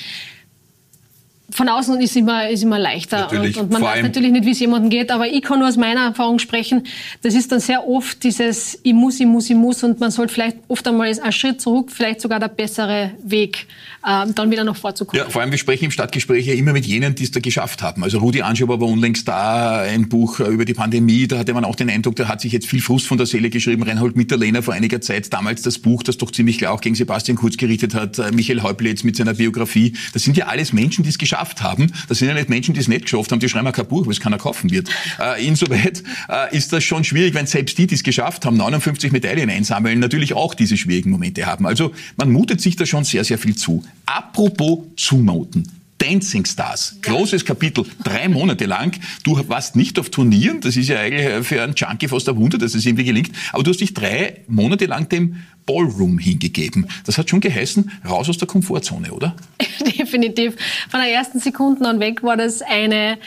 von 1.50 1.68
außen 1.68 1.98
ist 2.00 2.14
immer, 2.14 2.50
ist 2.50 2.62
immer 2.62 2.78
leichter. 2.78 3.20
Natürlich. 3.20 3.56
Und, 3.56 3.64
und 3.64 3.72
man 3.72 3.82
weiß 3.82 4.02
natürlich 4.02 4.32
nicht, 4.32 4.44
wie 4.44 4.50
es 4.50 4.60
jemandem 4.60 4.90
geht, 4.90 5.10
aber 5.10 5.28
ich 5.28 5.40
kann 5.40 5.58
nur 5.58 5.68
aus 5.68 5.78
meiner 5.78 6.02
Erfahrung 6.02 6.38
sprechen. 6.38 6.86
Das 7.22 7.34
ist 7.34 7.50
dann 7.50 7.60
sehr 7.60 7.88
oft 7.88 8.22
dieses 8.22 8.78
Ich 8.82 8.92
muss, 8.92 9.18
ich 9.18 9.26
muss, 9.26 9.48
ich 9.48 9.56
muss 9.56 9.82
und 9.82 9.98
man 9.98 10.10
sollte 10.10 10.34
vielleicht 10.34 10.58
oft 10.68 10.86
einmal 10.86 11.08
einen 11.08 11.32
Schritt 11.32 11.62
zurück, 11.62 11.90
vielleicht 11.90 12.20
sogar 12.20 12.38
der 12.38 12.48
bessere 12.48 13.12
Weg, 13.24 13.66
ähm, 14.06 14.34
dann 14.34 14.50
wieder 14.50 14.62
nach 14.62 14.76
vorzukommen. 14.76 15.24
Ja, 15.24 15.30
vor 15.30 15.40
allem, 15.40 15.50
wir 15.50 15.58
sprechen 15.58 15.86
im 15.86 15.90
Stadtgespräch 15.90 16.46
ja 16.46 16.52
immer 16.52 16.74
mit 16.74 16.84
jenen, 16.84 17.14
die 17.14 17.24
es 17.24 17.30
da 17.30 17.40
geschafft 17.40 17.82
haben. 17.82 18.04
Also 18.04 18.18
Rudi 18.18 18.42
Anschober 18.42 18.78
war 18.78 18.88
unlängst 18.88 19.26
da, 19.26 19.80
ein 19.80 20.10
Buch 20.10 20.40
über 20.40 20.66
die 20.66 20.74
Pandemie, 20.74 21.28
da 21.28 21.38
hatte 21.38 21.54
man 21.54 21.64
auch 21.64 21.76
den 21.76 21.88
Eindruck, 21.88 22.16
da 22.16 22.28
hat 22.28 22.42
sich 22.42 22.52
jetzt 22.52 22.66
viel 22.66 22.82
Frust 22.82 23.06
von 23.06 23.16
der 23.16 23.26
Seele 23.26 23.48
geschrieben. 23.48 23.84
Reinhold 23.84 24.16
Mitterlehner 24.16 24.62
vor 24.62 24.74
einiger 24.74 25.00
Zeit, 25.00 25.32
damals 25.32 25.62
das 25.62 25.78
Buch, 25.78 26.02
das 26.02 26.18
doch 26.18 26.30
ziemlich 26.30 26.58
klar 26.58 26.74
auch 26.74 26.82
gegen 26.82 26.94
Sebastian 26.94 27.38
Kurz 27.38 27.56
gerichtet 27.56 27.94
hat, 27.94 28.18
äh, 28.18 28.32
Michael 28.32 28.62
Häupl 28.62 28.86
jetzt 28.86 29.04
mit 29.04 29.16
seiner 29.16 29.32
Biografie. 29.32 29.94
Das 30.12 30.24
sind 30.24 30.36
ja 30.36 30.46
alles 30.48 30.74
Menschen, 30.74 31.04
die 31.04 31.08
es 31.08 31.16
geschafft 31.16 31.37
haben. 31.62 31.92
Das 32.08 32.18
sind 32.18 32.28
ja 32.28 32.34
nicht 32.34 32.48
Menschen, 32.48 32.74
die 32.74 32.80
es 32.80 32.88
nicht 32.88 33.02
geschafft 33.02 33.32
haben, 33.32 33.40
die 33.40 33.48
schreiben 33.48 33.66
ja 33.66 33.72
kein 33.72 33.86
Buch, 33.86 34.06
weil 34.06 34.12
es 34.12 34.20
keiner 34.20 34.38
kaufen 34.38 34.70
wird. 34.70 34.88
Äh, 35.18 35.46
insoweit 35.46 36.04
äh, 36.28 36.56
ist 36.56 36.72
das 36.72 36.84
schon 36.84 37.02
schwierig, 37.02 37.34
wenn 37.34 37.46
selbst 37.46 37.76
die, 37.78 37.86
die 37.86 37.94
es 37.94 38.02
geschafft 38.02 38.44
haben, 38.44 38.56
59 38.56 39.10
Medaillen 39.10 39.50
einsammeln, 39.50 39.98
natürlich 39.98 40.34
auch 40.34 40.54
diese 40.54 40.76
schwierigen 40.76 41.10
Momente 41.10 41.46
haben. 41.46 41.66
Also 41.66 41.92
man 42.16 42.30
mutet 42.30 42.60
sich 42.60 42.76
da 42.76 42.86
schon 42.86 43.04
sehr, 43.04 43.24
sehr 43.24 43.38
viel 43.38 43.56
zu. 43.56 43.82
Apropos 44.06 44.80
zumuten. 44.96 45.77
Dancing 45.98 46.44
Stars, 46.44 46.96
großes 47.02 47.44
Kapitel, 47.44 47.84
drei 48.04 48.28
Monate 48.28 48.66
lang. 48.66 48.98
Du 49.24 49.38
warst 49.48 49.76
nicht 49.76 49.98
auf 49.98 50.10
Turnieren, 50.10 50.60
das 50.60 50.76
ist 50.76 50.88
ja 50.88 51.00
eigentlich 51.00 51.46
für 51.46 51.62
einen 51.62 51.74
Junkie 51.74 52.08
fast 52.08 52.28
ein 52.28 52.36
Wunder, 52.36 52.56
dass 52.56 52.74
es 52.74 52.86
irgendwie 52.86 53.04
gelingt, 53.04 53.32
aber 53.52 53.64
du 53.64 53.70
hast 53.70 53.80
dich 53.80 53.94
drei 53.94 54.42
Monate 54.46 54.86
lang 54.86 55.08
dem 55.08 55.42
Ballroom 55.66 56.18
hingegeben. 56.18 56.86
Das 57.04 57.18
hat 57.18 57.28
schon 57.28 57.40
geheißen, 57.40 57.90
raus 58.08 58.28
aus 58.28 58.38
der 58.38 58.48
Komfortzone, 58.48 59.12
oder? 59.12 59.36
Definitiv. 59.98 60.56
Von 60.88 61.00
der 61.00 61.12
ersten 61.12 61.40
Sekunde 61.40 61.86
an 61.86 62.00
weg 62.00 62.22
war 62.22 62.36
das 62.36 62.62
eine 62.62 63.18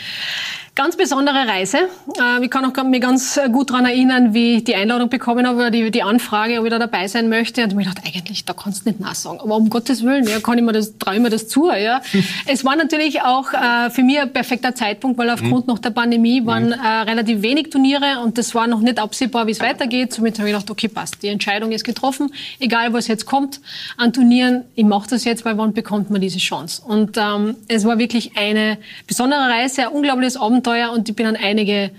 ganz 0.81 0.97
besondere 0.97 1.47
Reise. 1.47 1.77
Äh, 2.19 2.43
Ich 2.43 2.49
kann 2.49 2.65
auch 2.65 2.83
mich 2.83 3.01
ganz 3.01 3.39
gut 3.51 3.69
daran 3.69 3.85
erinnern, 3.85 4.33
wie 4.33 4.55
ich 4.57 4.63
die 4.63 4.73
Einladung 4.75 5.09
bekommen 5.09 5.45
habe 5.45 5.57
oder 5.57 5.69
die, 5.71 5.91
die 5.91 6.01
Anfrage, 6.01 6.59
ob 6.59 6.65
ich 6.65 6.71
da 6.71 6.79
dabei 6.79 7.07
sein 7.07 7.29
möchte. 7.29 7.61
Und 7.63 7.69
ich 7.69 7.75
mir 7.75 7.83
gedacht, 7.83 8.01
eigentlich, 8.03 8.45
da 8.45 8.53
kannst 8.53 8.85
du 8.85 8.89
nicht 8.89 8.99
Nein 8.99 9.13
sagen. 9.13 9.39
Aber 9.41 9.57
um 9.57 9.69
Gottes 9.69 10.03
Willen, 10.03 10.25
ja, 10.25 10.39
kann 10.39 10.57
ich 10.57 10.63
mir 10.63 10.71
das, 10.71 10.97
traue 10.97 11.15
ich 11.15 11.21
mir 11.21 11.29
das 11.29 11.47
zu. 11.47 11.69
Ja. 11.71 12.01
Es 12.47 12.65
war 12.65 12.75
natürlich 12.75 13.21
auch 13.21 13.53
äh, 13.53 13.89
für 13.91 14.01
mich 14.03 14.19
ein 14.19 14.33
perfekter 14.33 14.73
Zeitpunkt, 14.73 15.17
weil 15.19 15.29
aufgrund 15.29 15.67
noch 15.67 15.79
der 15.79 15.91
Pandemie 15.91 16.45
waren 16.45 16.71
äh, 16.71 16.87
relativ 17.11 17.41
wenig 17.43 17.69
Turniere 17.69 18.19
und 18.23 18.37
das 18.37 18.55
war 18.55 18.67
noch 18.67 18.79
nicht 18.79 18.97
absehbar, 18.99 19.45
wie 19.47 19.51
es 19.51 19.59
weitergeht. 19.59 20.13
Somit 20.13 20.39
habe 20.39 20.49
ich 20.49 20.53
gedacht, 20.55 20.69
okay, 20.71 20.87
passt, 20.87 21.21
die 21.21 21.27
Entscheidung 21.27 21.71
ist 21.71 21.83
getroffen. 21.83 22.33
Egal, 22.59 22.91
was 22.93 23.07
jetzt 23.07 23.25
kommt 23.25 23.61
an 23.97 24.11
Turnieren, 24.13 24.63
ich 24.75 24.85
mache 24.85 25.09
das 25.09 25.23
jetzt, 25.25 25.45
weil 25.45 25.57
wann 25.57 25.73
bekommt 25.73 26.09
man 26.09 26.19
diese 26.19 26.39
Chance? 26.39 26.81
Und 26.85 27.17
ähm, 27.17 27.55
es 27.67 27.85
war 27.85 27.99
wirklich 27.99 28.31
eine 28.37 28.77
besondere 29.07 29.41
Reise, 29.41 29.83
ein 29.83 29.87
unglaubliches 29.89 30.37
Abenteuer 30.37 30.70
und 30.93 31.09
ich 31.09 31.15
bin 31.15 31.25
an 31.25 31.35
einige 31.35 31.91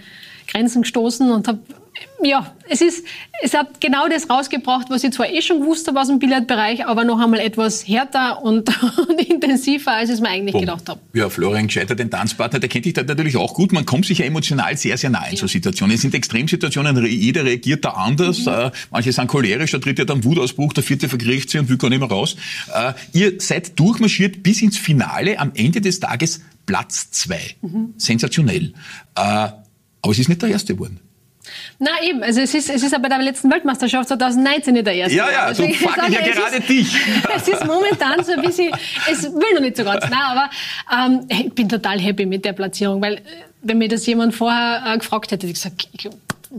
Grenzen 0.48 0.82
gestoßen 0.82 1.30
und 1.30 1.48
habe 1.48 1.58
ja, 2.24 2.54
es 2.68 2.80
ist, 2.80 3.04
es 3.42 3.52
hat 3.52 3.80
genau 3.80 4.08
das 4.08 4.30
rausgebracht, 4.30 4.86
was 4.90 5.04
ich 5.04 5.12
zwar 5.12 5.28
eh 5.28 5.42
schon 5.42 5.60
gewusst 5.60 5.86
habe 5.88 6.00
aus 6.00 6.06
dem 6.06 6.18
Billardbereich, 6.20 6.86
aber 6.86 7.04
noch 7.04 7.20
einmal 7.20 7.40
etwas 7.40 7.86
härter 7.86 8.42
und, 8.42 8.70
und 9.08 9.20
intensiver, 9.28 9.92
als 9.92 10.08
ich 10.08 10.14
es 10.14 10.20
mir 10.20 10.28
eigentlich 10.28 10.58
gedacht 10.58 10.88
habe. 10.88 11.00
Ja, 11.12 11.28
Florian 11.28 11.66
Gescheiter, 11.66 11.94
den 11.94 12.10
Tanzpartner, 12.10 12.60
der 12.60 12.68
kennt 12.68 12.84
dich 12.86 12.94
da 12.94 13.02
natürlich 13.02 13.36
auch 13.36 13.54
gut. 13.54 13.72
Man 13.72 13.84
kommt 13.86 14.06
sich 14.06 14.18
ja 14.18 14.24
emotional 14.24 14.76
sehr, 14.76 14.96
sehr 14.96 15.10
nah 15.10 15.26
in 15.26 15.36
so 15.36 15.46
Situationen. 15.46 15.94
Es 15.96 16.02
sind 16.02 16.14
Extremsituationen, 16.14 16.96
re- 16.96 17.08
jeder 17.08 17.44
reagiert 17.44 17.84
da 17.84 17.90
anders. 17.90 18.46
Äh, 18.46 18.70
manche 18.90 19.12
sind 19.12 19.26
cholerisch, 19.28 19.72
der 19.72 19.80
dritte 19.80 20.02
hat 20.02 20.10
einen 20.10 20.24
Wutausbruch, 20.24 20.72
der 20.72 20.84
vierte 20.84 21.08
verkriecht 21.08 21.50
sich 21.50 21.60
und 21.60 21.68
will 21.68 21.76
gar 21.76 21.90
nicht 21.90 22.00
mehr 22.00 22.08
raus. 22.08 22.36
Äh, 22.74 22.92
ihr 23.12 23.34
seid 23.38 23.78
durchmarschiert 23.78 24.42
bis 24.42 24.62
ins 24.62 24.78
Finale, 24.78 25.38
am 25.38 25.52
Ende 25.54 25.80
des 25.80 26.00
Tages 26.00 26.40
Platz 26.66 27.10
zwei. 27.10 27.56
Sensationell. 27.96 28.72
Äh, 29.16 29.20
aber 29.20 30.10
es 30.10 30.18
ist 30.18 30.28
nicht 30.28 30.42
der 30.42 30.50
erste 30.50 30.74
geworden. 30.74 31.00
Na 31.78 31.90
eben, 32.04 32.22
also 32.22 32.40
es 32.40 32.54
ist, 32.54 32.70
es 32.70 32.82
ist 32.84 32.94
aber 32.94 33.08
bei 33.08 33.16
der 33.16 33.24
letzten 33.24 33.50
Weltmeisterschaft 33.50 34.08
2019 34.08 34.74
nicht 34.74 34.86
der 34.86 34.94
erste. 34.94 35.16
Ja, 35.16 35.30
ja, 35.30 35.40
Also 35.46 35.64
so 35.64 35.68
ich 35.68 35.78
frag 35.78 35.96
sage, 35.96 36.12
ich 36.12 36.18
ja 36.26 36.32
gerade 36.32 36.56
ist, 36.56 36.68
dich. 36.68 36.96
Es 37.36 37.48
ist 37.48 37.66
momentan 37.66 38.22
so 38.24 38.32
ein 38.32 38.42
bisschen, 38.42 38.70
es 39.10 39.24
will 39.24 39.54
noch 39.54 39.60
nicht 39.60 39.76
so 39.76 39.82
ganz, 39.84 40.04
nein, 40.08 40.20
aber 40.22 40.50
ähm, 40.94 41.26
ich 41.28 41.52
bin 41.52 41.68
total 41.68 41.98
happy 42.00 42.26
mit 42.26 42.44
der 42.44 42.52
Platzierung, 42.52 43.02
weil 43.02 43.14
äh, 43.14 43.20
wenn 43.62 43.78
mir 43.78 43.88
das 43.88 44.06
jemand 44.06 44.34
vorher 44.34 44.82
äh, 44.86 44.98
gefragt 44.98 45.32
hätte, 45.32 45.46
hätte 45.48 45.56
ich 45.58 45.62
gesagt, 45.62 45.88
ich 45.94 46.08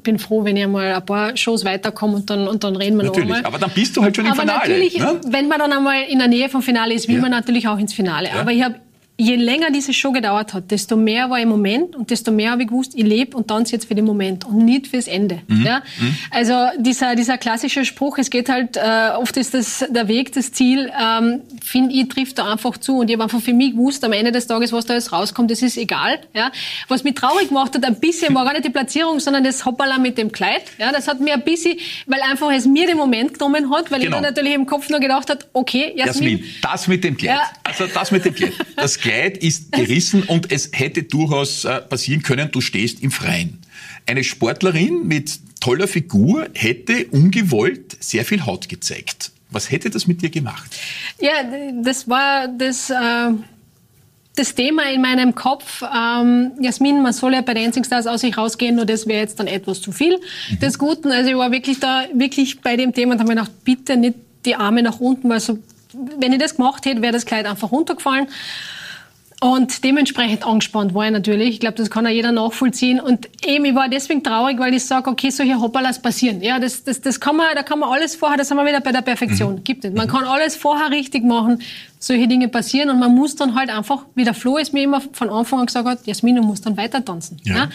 bin 0.03 0.19
froh, 0.19 0.43
wenn 0.43 0.57
ich 0.57 0.63
einmal 0.63 0.93
ein 0.93 1.05
paar 1.05 1.35
Shows 1.37 1.63
weiterkomme 1.63 2.15
und 2.15 2.29
dann, 2.29 2.47
und 2.47 2.63
dann 2.63 2.75
reden 2.75 2.97
wir 2.97 3.03
noch 3.05 3.13
Natürlich, 3.13 3.35
einmal. 3.35 3.45
aber 3.45 3.59
dann 3.59 3.71
bist 3.71 3.95
du 3.95 4.03
halt 4.03 4.15
schon 4.15 4.25
im 4.25 4.31
Aber 4.33 4.41
Finale. 4.41 4.59
natürlich, 4.59 4.97
ne? 4.99 5.21
wenn 5.27 5.47
man 5.47 5.59
dann 5.59 5.71
einmal 5.71 6.03
in 6.03 6.19
der 6.19 6.27
Nähe 6.27 6.49
vom 6.49 6.61
Finale 6.61 6.93
ist, 6.93 7.07
will 7.07 7.15
Ja. 7.15 7.21
man 7.21 7.31
natürlich 7.31 7.67
auch 7.69 7.77
ins 7.77 7.93
Finale. 7.93 8.29
Aber 8.33 8.51
ich 8.51 8.61
habe 8.63 8.75
Je 9.15 9.35
länger 9.35 9.69
diese 9.69 9.93
Show 9.93 10.11
gedauert 10.11 10.55
hat, 10.55 10.71
desto 10.71 10.95
mehr 10.97 11.29
war 11.29 11.39
im 11.39 11.47
Moment 11.47 11.95
und 11.95 12.09
desto 12.09 12.31
mehr 12.31 12.49
habe 12.51 12.63
ich 12.63 12.69
gewusst, 12.69 12.93
ich 12.95 13.03
lebe 13.03 13.37
und 13.37 13.47
tanze 13.47 13.73
jetzt 13.73 13.87
für 13.87 13.93
den 13.93 14.05
Moment 14.05 14.43
und 14.43 14.57
nicht 14.65 14.87
fürs 14.87 15.07
Ende. 15.07 15.41
Mhm. 15.47 15.63
Ja? 15.65 15.83
Also 16.31 16.55
dieser, 16.79 17.15
dieser 17.15 17.37
klassische 17.37 17.85
Spruch, 17.85 18.17
es 18.17 18.31
geht 18.31 18.49
halt, 18.49 18.75
äh, 18.75 19.11
oft 19.15 19.37
ist 19.37 19.53
das 19.53 19.85
der 19.87 20.07
Weg, 20.07 20.33
das 20.33 20.51
Ziel, 20.51 20.91
ähm, 20.99 21.41
finde 21.63 21.93
ich, 21.93 22.07
trifft 22.09 22.39
da 22.39 22.51
einfach 22.51 22.77
zu. 22.79 22.97
Und 22.97 23.09
ich 23.09 23.13
habe 23.15 23.23
einfach 23.23 23.39
für 23.39 23.53
mich 23.53 23.73
gewusst, 23.73 24.03
am 24.03 24.13
Ende 24.13 24.31
des 24.31 24.47
Tages, 24.47 24.73
was 24.73 24.85
da 24.85 24.95
jetzt 24.95 25.11
rauskommt, 25.13 25.51
das 25.51 25.61
ist 25.61 25.77
egal. 25.77 26.19
Ja? 26.33 26.51
Was 26.87 27.03
mich 27.03 27.13
traurig 27.13 27.49
gemacht 27.49 27.75
hat, 27.75 27.85
ein 27.85 27.99
bisschen 27.99 28.33
war 28.33 28.45
gar 28.45 28.53
nicht 28.53 28.65
die 28.65 28.71
Platzierung, 28.71 29.19
sondern 29.19 29.43
das 29.43 29.63
Hoppala 29.63 29.99
mit 29.99 30.17
dem 30.17 30.31
Kleid. 30.31 30.63
Ja? 30.79 30.91
Das 30.91 31.07
hat 31.07 31.19
mir 31.19 31.35
ein 31.35 31.43
bisschen, 31.43 31.77
weil 32.07 32.21
einfach 32.21 32.51
es 32.51 32.65
mir 32.65 32.87
den 32.87 32.97
Moment 32.97 33.33
genommen 33.37 33.69
hat, 33.71 33.91
weil 33.91 33.99
Genau. 33.99 34.17
ich 34.17 34.23
dann 34.23 34.33
natürlich 34.33 34.53
im 34.55 34.65
Kopf 34.65 34.89
nur 34.89 34.99
gedacht 34.99 35.29
hat, 35.29 35.45
okay, 35.53 35.93
Jasmin, 35.95 36.39
Jasmin, 36.39 36.43
das 36.63 36.87
mit 36.87 37.03
dem 37.03 37.15
Kleid. 37.15 37.35
Ja. 37.37 37.43
Also 37.63 37.85
das 37.85 38.09
mit 38.11 38.25
dem 38.25 38.33
Kleid. 38.33 38.53
Das 38.75 39.02
Kleid 39.03 39.37
ist 39.37 39.73
gerissen 39.73 40.23
und 40.23 40.49
es 40.49 40.69
hätte 40.71 41.03
durchaus 41.03 41.65
äh, 41.65 41.81
passieren 41.81 42.23
können, 42.23 42.49
du 42.53 42.61
stehst 42.61 43.03
im 43.03 43.11
Freien. 43.11 43.59
Eine 44.05 44.23
Sportlerin 44.23 45.05
mit 45.05 45.41
toller 45.59 45.89
Figur 45.89 46.47
hätte 46.53 47.07
ungewollt 47.07 47.97
sehr 48.01 48.23
viel 48.23 48.45
Haut 48.45 48.69
gezeigt. 48.69 49.33
Was 49.49 49.69
hätte 49.69 49.89
das 49.89 50.07
mit 50.07 50.21
dir 50.21 50.29
gemacht? 50.29 50.73
Ja, 51.19 51.31
das 51.81 52.07
war 52.07 52.47
das, 52.47 52.91
äh, 52.91 53.31
das 54.37 54.55
Thema 54.55 54.89
in 54.89 55.01
meinem 55.01 55.35
Kopf. 55.35 55.81
Ähm, 55.81 56.53
Jasmin, 56.61 57.01
man 57.01 57.11
soll 57.11 57.33
ja 57.33 57.41
bei 57.41 57.55
Dancing 57.55 57.83
Stars 57.83 58.07
aus 58.07 58.21
sich 58.21 58.37
rausgehen, 58.37 58.77
nur 58.77 58.85
das 58.85 59.05
wäre 59.05 59.19
jetzt 59.19 59.37
dann 59.37 59.47
etwas 59.47 59.81
zu 59.81 59.91
viel 59.91 60.17
des 60.61 60.79
Guten. 60.79 61.11
Also 61.11 61.29
ich 61.29 61.35
war 61.35 61.51
wirklich 61.51 61.81
da, 61.81 62.05
wirklich 62.13 62.61
bei 62.61 62.77
dem 62.77 62.93
Thema 62.93 63.15
und 63.15 63.19
habe 63.19 63.27
mir 63.27 63.35
gedacht, 63.35 63.65
bitte 63.65 63.97
nicht 63.97 64.15
die 64.45 64.55
Arme 64.55 64.81
nach 64.81 65.01
unten, 65.01 65.27
weil 65.27 65.41
so, 65.41 65.59
wenn 65.91 66.31
ich 66.31 66.39
das 66.39 66.55
gemacht 66.55 66.85
hätte, 66.85 67.01
wäre 67.01 67.11
das 67.11 67.25
Kleid 67.25 67.45
einfach 67.45 67.69
runtergefallen. 67.69 68.27
Und 69.43 69.83
dementsprechend 69.83 70.47
angespannt 70.47 70.93
war 70.93 71.05
ich 71.05 71.11
natürlich. 71.11 71.49
Ich 71.49 71.59
glaube, 71.59 71.75
das 71.75 71.89
kann 71.89 72.07
auch 72.07 72.11
jeder 72.11 72.31
nachvollziehen. 72.31 73.01
Und 73.01 73.27
eben, 73.45 73.65
ich 73.65 73.75
war 73.75 73.89
deswegen 73.89 74.23
traurig, 74.23 74.57
weil 74.57 74.73
ich 74.73 74.85
sage, 74.85 75.09
okay, 75.09 75.31
solche 75.31 75.59
Hoppalas 75.59 76.01
passieren. 76.01 76.41
Ja, 76.41 76.59
das, 76.59 76.85
das, 76.85 77.01
das 77.01 77.19
kann 77.19 77.35
man, 77.35 77.47
da 77.53 77.61
kann 77.61 77.79
man 77.79 77.89
alles 77.89 78.15
vorher, 78.15 78.37
da 78.37 78.45
sind 78.45 78.55
wir 78.55 78.65
wieder 78.65 78.79
bei 78.79 78.93
der 78.93 79.01
Perfektion. 79.01 79.61
Gibt 79.65 79.83
nicht. 79.83 79.97
Man 79.97 80.07
kann 80.07 80.23
alles 80.23 80.55
vorher 80.55 80.91
richtig 80.91 81.25
machen. 81.25 81.61
Solche 82.03 82.27
Dinge 82.27 82.49
passieren 82.49 82.89
und 82.89 82.99
man 82.99 83.15
muss 83.15 83.37
dann 83.37 83.55
halt 83.55 83.69
einfach, 83.69 84.05
wie 84.13 84.25
der 84.25 84.33
Flo 84.33 84.57
es 84.57 84.73
mir 84.73 84.83
immer 84.83 85.01
von 85.13 85.29
Anfang 85.29 85.61
an 85.61 85.67
gesagt 85.67 85.87
hat, 85.87 86.05
Jasmin, 86.05 86.35
du 86.35 86.41
musst 86.41 86.65
dann 86.65 86.75
weiter 86.75 87.05
tanzen. 87.05 87.37
Ja. 87.43 87.55
Ja. 87.55 87.69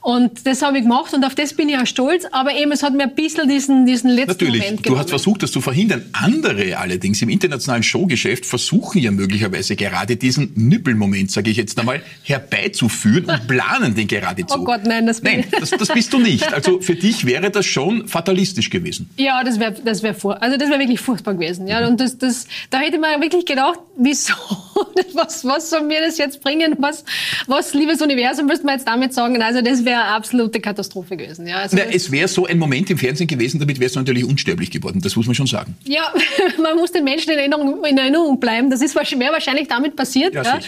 Und 0.00 0.46
das 0.46 0.62
habe 0.62 0.78
ich 0.78 0.84
gemacht 0.84 1.12
und 1.12 1.22
auf 1.26 1.34
das 1.34 1.52
bin 1.52 1.68
ich 1.68 1.76
auch 1.76 1.84
stolz. 1.84 2.24
Aber 2.32 2.54
eben, 2.54 2.72
es 2.72 2.82
hat 2.82 2.94
mir 2.94 3.02
ein 3.02 3.14
bisschen 3.14 3.50
diesen, 3.50 3.84
diesen 3.84 4.08
letzten 4.08 4.30
Natürlich, 4.30 4.62
Moment 4.62 4.78
du 4.78 4.82
genommen. 4.84 5.00
hast 5.02 5.10
versucht, 5.10 5.42
das 5.42 5.52
zu 5.52 5.60
verhindern. 5.60 6.06
Andere 6.14 6.78
allerdings 6.78 7.20
im 7.20 7.28
internationalen 7.28 7.82
Showgeschäft 7.82 8.46
versuchen 8.46 9.02
ja 9.02 9.10
möglicherweise 9.10 9.76
gerade 9.76 10.16
diesen 10.16 10.52
Nippelmoment, 10.54 11.30
sage 11.30 11.50
ich 11.50 11.58
jetzt 11.58 11.78
einmal, 11.78 12.00
herbeizuführen 12.22 13.26
und 13.26 13.46
planen 13.46 13.94
den 13.94 14.06
geradezu. 14.06 14.58
Oh 14.58 14.64
Gott, 14.64 14.84
nein, 14.86 15.06
das 15.06 15.20
bin 15.20 15.40
Nein, 15.40 15.44
das, 15.60 15.70
das 15.70 15.88
bist 15.88 16.14
du 16.14 16.18
nicht. 16.18 16.46
Also 16.56 16.80
für 16.80 16.94
dich 16.94 17.26
wäre 17.26 17.50
das 17.50 17.66
schon 17.66 18.08
fatalistisch 18.08 18.70
gewesen. 18.70 19.10
Ja, 19.18 19.44
das 19.44 19.60
wäre 19.60 19.74
das 19.84 20.02
wär 20.02 20.14
also 20.40 20.56
das 20.56 20.70
wäre 20.70 20.78
wirklich 20.78 21.00
furchtbar 21.00 21.34
gewesen. 21.34 21.66
Ja, 21.66 21.86
und 21.86 22.00
das, 22.00 22.16
das, 22.16 22.46
da 22.70 22.78
hätte 22.78 22.98
man 22.98 23.20
wirklich 23.20 23.44
gedacht, 23.44 23.65
wieso, 23.96 24.32
was, 25.14 25.44
was 25.44 25.70
soll 25.70 25.82
mir 25.82 26.00
das 26.00 26.18
jetzt 26.18 26.40
bringen? 26.42 26.74
Was, 26.78 27.04
was, 27.46 27.74
liebes 27.74 28.00
Universum, 28.02 28.46
müsste 28.46 28.66
man 28.66 28.74
jetzt 28.76 28.86
damit 28.86 29.14
sagen? 29.14 29.40
Also 29.42 29.60
das 29.62 29.84
wäre 29.84 30.02
eine 30.02 30.10
absolute 30.14 30.60
Katastrophe 30.60 31.16
gewesen. 31.16 31.46
Ja, 31.46 31.58
also 31.58 31.76
Na, 31.76 31.84
es 31.84 32.10
wäre 32.10 32.28
so 32.28 32.46
ein 32.46 32.58
Moment 32.58 32.90
im 32.90 32.98
Fernsehen 32.98 33.26
gewesen, 33.26 33.58
damit 33.60 33.80
wärst 33.80 33.96
du 33.96 34.00
natürlich 34.00 34.24
unsterblich 34.24 34.70
geworden. 34.70 35.00
Das 35.02 35.16
muss 35.16 35.26
man 35.26 35.34
schon 35.34 35.46
sagen. 35.46 35.76
ja, 35.84 36.12
man 36.62 36.76
muss 36.76 36.92
den 36.92 37.04
Menschen 37.04 37.32
in 37.32 37.38
Erinnerung, 37.38 37.84
in 37.84 37.98
Erinnerung 37.98 38.38
bleiben. 38.40 38.70
Das 38.70 38.82
ist 38.82 38.94
wäre 38.94 39.32
wahrscheinlich 39.32 39.68
damit 39.68 39.96
passiert. 39.96 40.34
Ja, 40.34 40.42
Ja. 40.42 40.58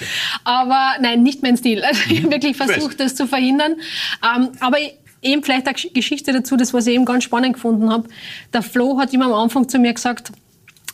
Aber 0.44 0.92
nein, 1.00 1.22
nicht 1.22 1.42
mein 1.42 1.56
Stil. 1.56 1.82
Also 1.84 2.00
ich 2.10 2.22
habe 2.22 2.30
wirklich 2.32 2.52
Ich 2.52 2.60
weiß. 2.60 2.70
versucht, 2.72 3.00
das 3.00 3.14
zu 3.14 3.26
verhindern. 3.26 3.76
Ähm, 4.24 4.48
aber 4.60 4.78
eben 5.22 5.42
vielleicht 5.42 5.66
eine 5.66 5.76
Gesch- 5.76 5.92
Geschichte 5.92 6.32
dazu, 6.32 6.56
das 6.56 6.72
was 6.72 6.86
ich 6.86 6.94
eben 6.94 7.04
ganz 7.04 7.24
spannend 7.24 7.54
gefunden 7.54 7.90
habe. 7.90 8.08
Der 8.52 8.62
Flo 8.62 8.98
hat 8.98 9.12
immer 9.12 9.26
am 9.26 9.34
Anfang 9.34 9.68
zu 9.68 9.78
mir 9.78 9.92
gesagt, 9.92 10.30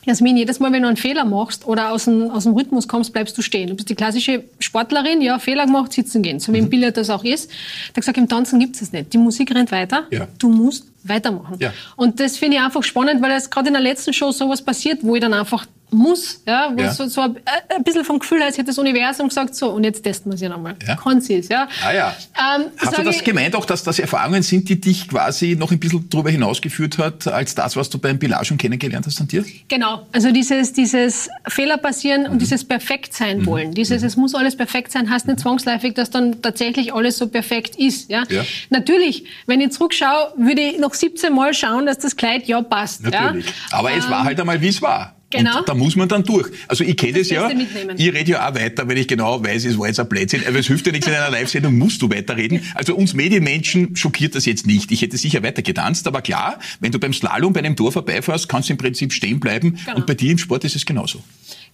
Jasmin, 0.07 0.37
jedes 0.37 0.61
Mal, 0.61 0.73
wenn 0.73 0.83
du 0.83 0.89
einen 0.89 0.97
Fehler 0.97 1.25
machst 1.25 1.67
oder 1.67 1.91
aus 1.93 2.05
dem, 2.05 2.31
aus 2.31 2.45
dem 2.45 2.53
Rhythmus 2.55 2.89
kommst, 2.89 3.13
bleibst 3.13 3.37
du 3.39 3.43
stehen. 3.43 3.69
Du 3.69 3.75
bist 3.75 3.89
die 3.89 3.95
klassische 3.95 4.45
Sportlerin, 4.59 5.21
ja, 5.23 5.39
Fehler 5.39 5.67
gemacht, 5.67 5.93
sitzen 5.93 6.23
gehen. 6.23 6.41
So 6.41 6.53
wie 6.53 6.59
Mhm. 6.59 6.65
im 6.65 6.71
Billard 6.71 6.97
das 6.97 7.11
auch 7.11 7.25
ist. 7.25 7.51
Der 7.51 7.89
hat 7.89 7.95
gesagt, 7.97 8.19
im 8.19 8.29
Tanzen 8.29 8.59
gibt 8.61 8.81
es 8.81 8.93
nicht. 8.93 9.13
Die 9.13 9.19
Musik 9.19 9.55
rennt 9.55 9.73
weiter. 9.73 10.05
Ja. 10.11 10.29
Du 10.39 10.49
musst 10.51 10.87
weitermachen. 11.05 11.57
Ja. 11.59 11.73
Und 11.97 12.21
das 12.21 12.37
finde 12.39 12.57
ich 12.59 12.63
einfach 12.63 12.83
spannend, 12.83 13.23
weil 13.23 13.33
es 13.33 13.51
gerade 13.51 13.69
in 13.69 13.75
der 13.75 13.83
letzten 13.83 14.13
Show 14.13 14.31
sowas 14.33 14.63
passiert, 14.63 14.99
wo 15.03 15.15
ich 15.15 15.21
dann 15.21 15.35
einfach 15.35 15.67
muss, 15.95 16.43
ja, 16.47 16.73
wo 16.75 16.83
ja. 16.83 16.93
so, 16.93 17.07
so 17.07 17.23
ein, 17.23 17.37
ein, 17.69 17.85
bisschen 17.85 18.05
vom 18.05 18.19
Gefühl 18.19 18.39
her, 18.39 18.47
als 18.47 18.57
hätte 18.57 18.69
das 18.69 18.79
Universum 18.79 19.29
gesagt, 19.29 19.55
so, 19.55 19.71
und 19.71 19.85
jetzt 19.85 20.03
testen 20.03 20.33
wir 20.33 20.39
sie 20.39 20.49
nochmal. 20.49 20.77
Ja. 20.87 20.97
Kann 20.97 21.21
sie 21.21 21.37
es, 21.37 21.49
ja. 21.49 21.69
Ah 21.85 21.93
ja. 21.93 22.17
Ähm, 22.37 22.67
Hast 22.79 22.99
du 22.99 23.03
das 23.03 23.17
ich, 23.17 23.25
gemeint 23.25 23.55
auch, 23.57 23.65
dass 23.65 23.83
das 23.83 23.99
Erfahrungen 23.99 24.43
sind, 24.43 24.69
die 24.69 24.81
dich 24.81 25.09
quasi 25.09 25.57
noch 25.57 25.71
ein 25.71 25.79
bisschen 25.79 26.09
darüber 26.11 26.31
hinausgeführt 26.31 26.99
hat, 26.99 27.27
als 27.29 27.55
das, 27.55 27.77
was 27.77 27.91
du 27.91 27.99
beim 27.99 28.19
Pilar 28.19 28.45
schon 28.45 28.59
kennengelernt 28.59 29.07
hast 29.07 29.21
an 29.21 29.29
dir? 29.29 29.45
Genau. 29.69 30.07
Also 30.13 30.31
dieses, 30.33 30.73
dieses 30.73 31.29
Fehler 31.49 31.79
passieren 31.79 32.23
mhm. 32.23 32.31
und 32.31 32.39
dieses 32.43 32.65
perfekt 32.65 33.15
sein 33.15 33.39
mhm. 33.39 33.47
wollen. 33.47 33.75
Dieses, 33.75 34.03
mhm. 34.03 34.09
es 34.09 34.17
muss 34.17 34.35
alles 34.35 34.57
perfekt 34.57 34.93
sein, 34.93 35.09
heißt 35.09 35.27
nicht 35.27 35.41
zwangsläufig, 35.41 35.95
dass 35.95 36.11
dann 36.11 36.43
tatsächlich 36.43 36.93
alles 36.93 37.19
so 37.19 37.29
perfekt 37.29 37.77
ist, 37.77 38.11
ja. 38.11 38.25
ja. 38.29 38.45
Natürlich, 38.71 39.25
wenn 39.47 39.61
ich 39.61 39.73
zurückschaue, 39.73 40.33
würde 40.37 40.63
ich 40.63 40.79
noch 40.79 40.95
17 40.95 41.33
Mal 41.35 41.55
schauen, 41.55 41.87
dass 41.87 41.99
das 41.99 42.17
Kleid 42.17 42.47
ja 42.47 42.61
passt. 42.63 43.03
Natürlich. 43.03 43.47
Ja? 43.47 43.79
Aber 43.79 43.91
ähm, 43.91 43.99
es 43.99 44.11
war 44.11 44.25
halt 44.25 44.41
einmal, 44.41 44.61
wie 44.61 44.69
es 44.69 44.83
war. 44.83 45.15
Genau. 45.39 45.59
Und 45.59 45.69
da 45.69 45.75
muss 45.75 45.97
man 45.97 46.09
dann 46.09 46.23
durch. 46.25 46.49
Also 46.69 46.85
ich 46.85 46.97
kenne 46.97 47.19
das, 47.19 47.29
das 47.29 47.31
ja. 47.31 47.49
Mitnehmen. 47.49 47.97
Ich 47.99 48.13
rede 48.13 48.33
ja 48.33 48.49
auch 48.49 48.55
weiter, 48.55 48.89
wenn 48.89 48.97
ich 48.97 49.09
genau 49.09 49.43
weiß, 49.43 49.65
es 49.65 49.79
war 49.79 49.89
jetzt 49.89 50.01
ein 50.01 50.09
Blödsinn. 50.09 50.43
Aber 50.47 50.59
es 50.59 50.67
hilft 50.67 50.87
ja 50.87 50.93
nichts 50.93 51.07
in 51.07 51.15
einer 51.15 51.31
Live-Sendung, 51.31 51.77
musst 51.77 52.03
du 52.03 52.11
weiterreden. 52.11 52.63
Also 52.75 52.95
uns 52.95 53.15
Medienmenschen 53.15 53.97
schockiert 53.97 54.35
das 54.35 54.47
jetzt 54.47 54.67
nicht. 54.67 54.93
Ich 54.93 55.03
hätte 55.03 55.17
sicher 55.17 55.43
weiter 55.43 55.63
getanzt, 55.63 56.07
aber 56.07 56.23
klar, 56.23 56.59
wenn 56.81 56.93
du 56.93 56.99
beim 56.99 57.13
Slalom 57.13 57.53
bei 57.53 57.61
einem 57.61 57.77
Tor 57.77 57.93
vorbeifährst, 57.93 58.49
kannst 58.49 58.69
du 58.69 58.75
im 58.75 58.79
Prinzip 58.79 59.13
stehen 59.13 59.41
bleiben. 59.41 59.79
Genau. 59.85 59.97
Und 59.97 60.07
bei 60.07 60.15
dir 60.15 60.33
im 60.33 60.39
Sport 60.39 60.65
ist 60.65 60.77
es 60.77 60.87
genauso. 60.87 61.23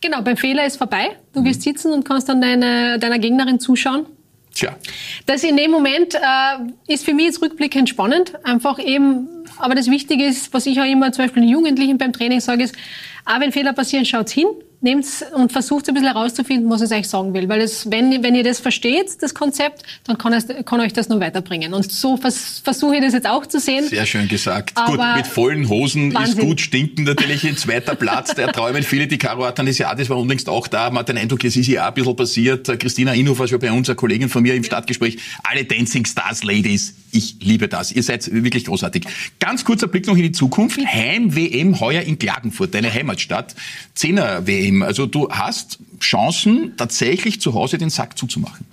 Genau, 0.00 0.22
beim 0.22 0.36
Fehler 0.36 0.66
ist 0.66 0.78
vorbei. 0.78 1.10
Du 1.34 1.44
wirst 1.44 1.62
sitzen 1.62 1.92
und 1.92 2.04
kannst 2.04 2.28
dann 2.28 2.40
deine, 2.40 2.98
deiner 2.98 3.18
Gegnerin 3.18 3.60
zuschauen. 3.60 4.06
Tja. 4.60 4.76
Das 5.24 5.42
in 5.42 5.56
dem 5.56 5.70
Moment 5.70 6.14
äh, 6.14 6.92
ist 6.92 7.06
für 7.06 7.14
mich 7.14 7.24
jetzt 7.24 7.40
rückblickend 7.40 7.88
spannend. 7.88 8.34
Einfach 8.44 8.78
eben, 8.78 9.26
aber 9.56 9.74
das 9.74 9.90
Wichtige 9.90 10.26
ist, 10.26 10.52
was 10.52 10.66
ich 10.66 10.78
auch 10.78 10.84
immer 10.84 11.10
zum 11.12 11.24
Beispiel 11.24 11.42
den 11.44 11.48
Jugendlichen 11.48 11.96
beim 11.96 12.12
Training 12.12 12.40
sage, 12.40 12.64
ist, 12.64 12.76
auch 13.24 13.40
wenn 13.40 13.52
Fehler 13.52 13.72
passieren, 13.72 14.04
schaut's 14.04 14.32
hin, 14.32 14.48
nehmt's 14.80 15.24
und 15.34 15.52
versucht 15.52 15.88
ein 15.88 15.94
bisschen 15.94 16.12
herauszufinden, 16.12 16.70
was 16.70 16.80
es 16.80 16.90
euch 16.90 17.08
sagen 17.08 17.34
will. 17.34 17.48
Weil 17.48 17.60
es, 17.60 17.90
wenn, 17.90 18.22
wenn 18.22 18.34
ihr 18.34 18.44
das 18.44 18.60
versteht, 18.60 19.22
das 19.22 19.34
Konzept, 19.34 19.82
dann 20.04 20.16
kann, 20.16 20.32
es, 20.32 20.46
kann 20.64 20.80
euch 20.80 20.92
das 20.92 21.08
nur 21.08 21.20
weiterbringen. 21.20 21.74
Und 21.74 21.90
so 21.90 22.16
vers, 22.16 22.60
versuche 22.64 22.96
ich 22.96 23.02
das 23.02 23.12
jetzt 23.12 23.28
auch 23.28 23.44
zu 23.46 23.60
sehen. 23.60 23.86
Sehr 23.88 24.06
schön 24.06 24.28
gesagt. 24.28 24.72
Aber 24.76 24.96
gut, 24.96 25.16
mit 25.16 25.26
vollen 25.26 25.68
Hosen 25.68 26.14
Wahnsinn. 26.14 26.38
ist 26.38 26.44
gut, 26.44 26.60
stinken 26.60 27.04
natürlich 27.04 27.46
ein 27.46 27.56
zweiter 27.56 27.94
Platz. 27.94 28.34
Der 28.34 28.52
träumen 28.52 28.82
viele, 28.82 29.06
die 29.06 29.18
Caro 29.18 29.44
Athanasiadis 29.44 30.08
war 30.08 30.18
unlängst 30.18 30.48
auch 30.48 30.66
da. 30.66 30.88
Man 30.90 31.00
hat 31.00 31.08
den 31.08 31.18
Eindruck, 31.18 31.44
es 31.44 31.56
ist 31.56 31.66
ja 31.66 31.86
ein 31.86 31.94
bisschen 31.94 32.16
passiert. 32.16 32.78
Christina 32.78 33.12
Inhofer 33.12 33.50
war 33.50 33.58
bei 33.58 33.72
uns, 33.72 33.88
eine 33.88 33.96
Kollegin 33.96 34.28
von 34.28 34.42
mir 34.42 34.54
im 34.54 34.64
Stadtgespräch. 34.64 35.18
Alle 35.42 35.64
Dancing 35.64 36.06
Stars 36.06 36.42
Ladies. 36.42 36.94
Ich 37.12 37.36
liebe 37.40 37.68
das. 37.68 37.92
Ihr 37.92 38.02
seid 38.02 38.30
wirklich 38.32 38.64
großartig. 38.64 39.04
Ganz 39.40 39.64
kurzer 39.64 39.88
Blick 39.88 40.06
noch 40.06 40.16
in 40.16 40.22
die 40.22 40.32
Zukunft. 40.32 40.78
Heim-WM 40.80 41.80
heuer 41.80 42.02
in 42.02 42.18
Klagenfurt, 42.18 42.74
deine 42.74 42.92
Heimatstadt. 42.92 43.54
Zehner-WM 43.94 44.69
Team. 44.70 44.82
Also 44.82 45.06
du 45.06 45.28
hast 45.30 45.78
Chancen, 46.00 46.74
tatsächlich 46.76 47.40
zu 47.40 47.54
Hause 47.54 47.78
den 47.78 47.90
Sack 47.90 48.16
zuzumachen. 48.16 48.66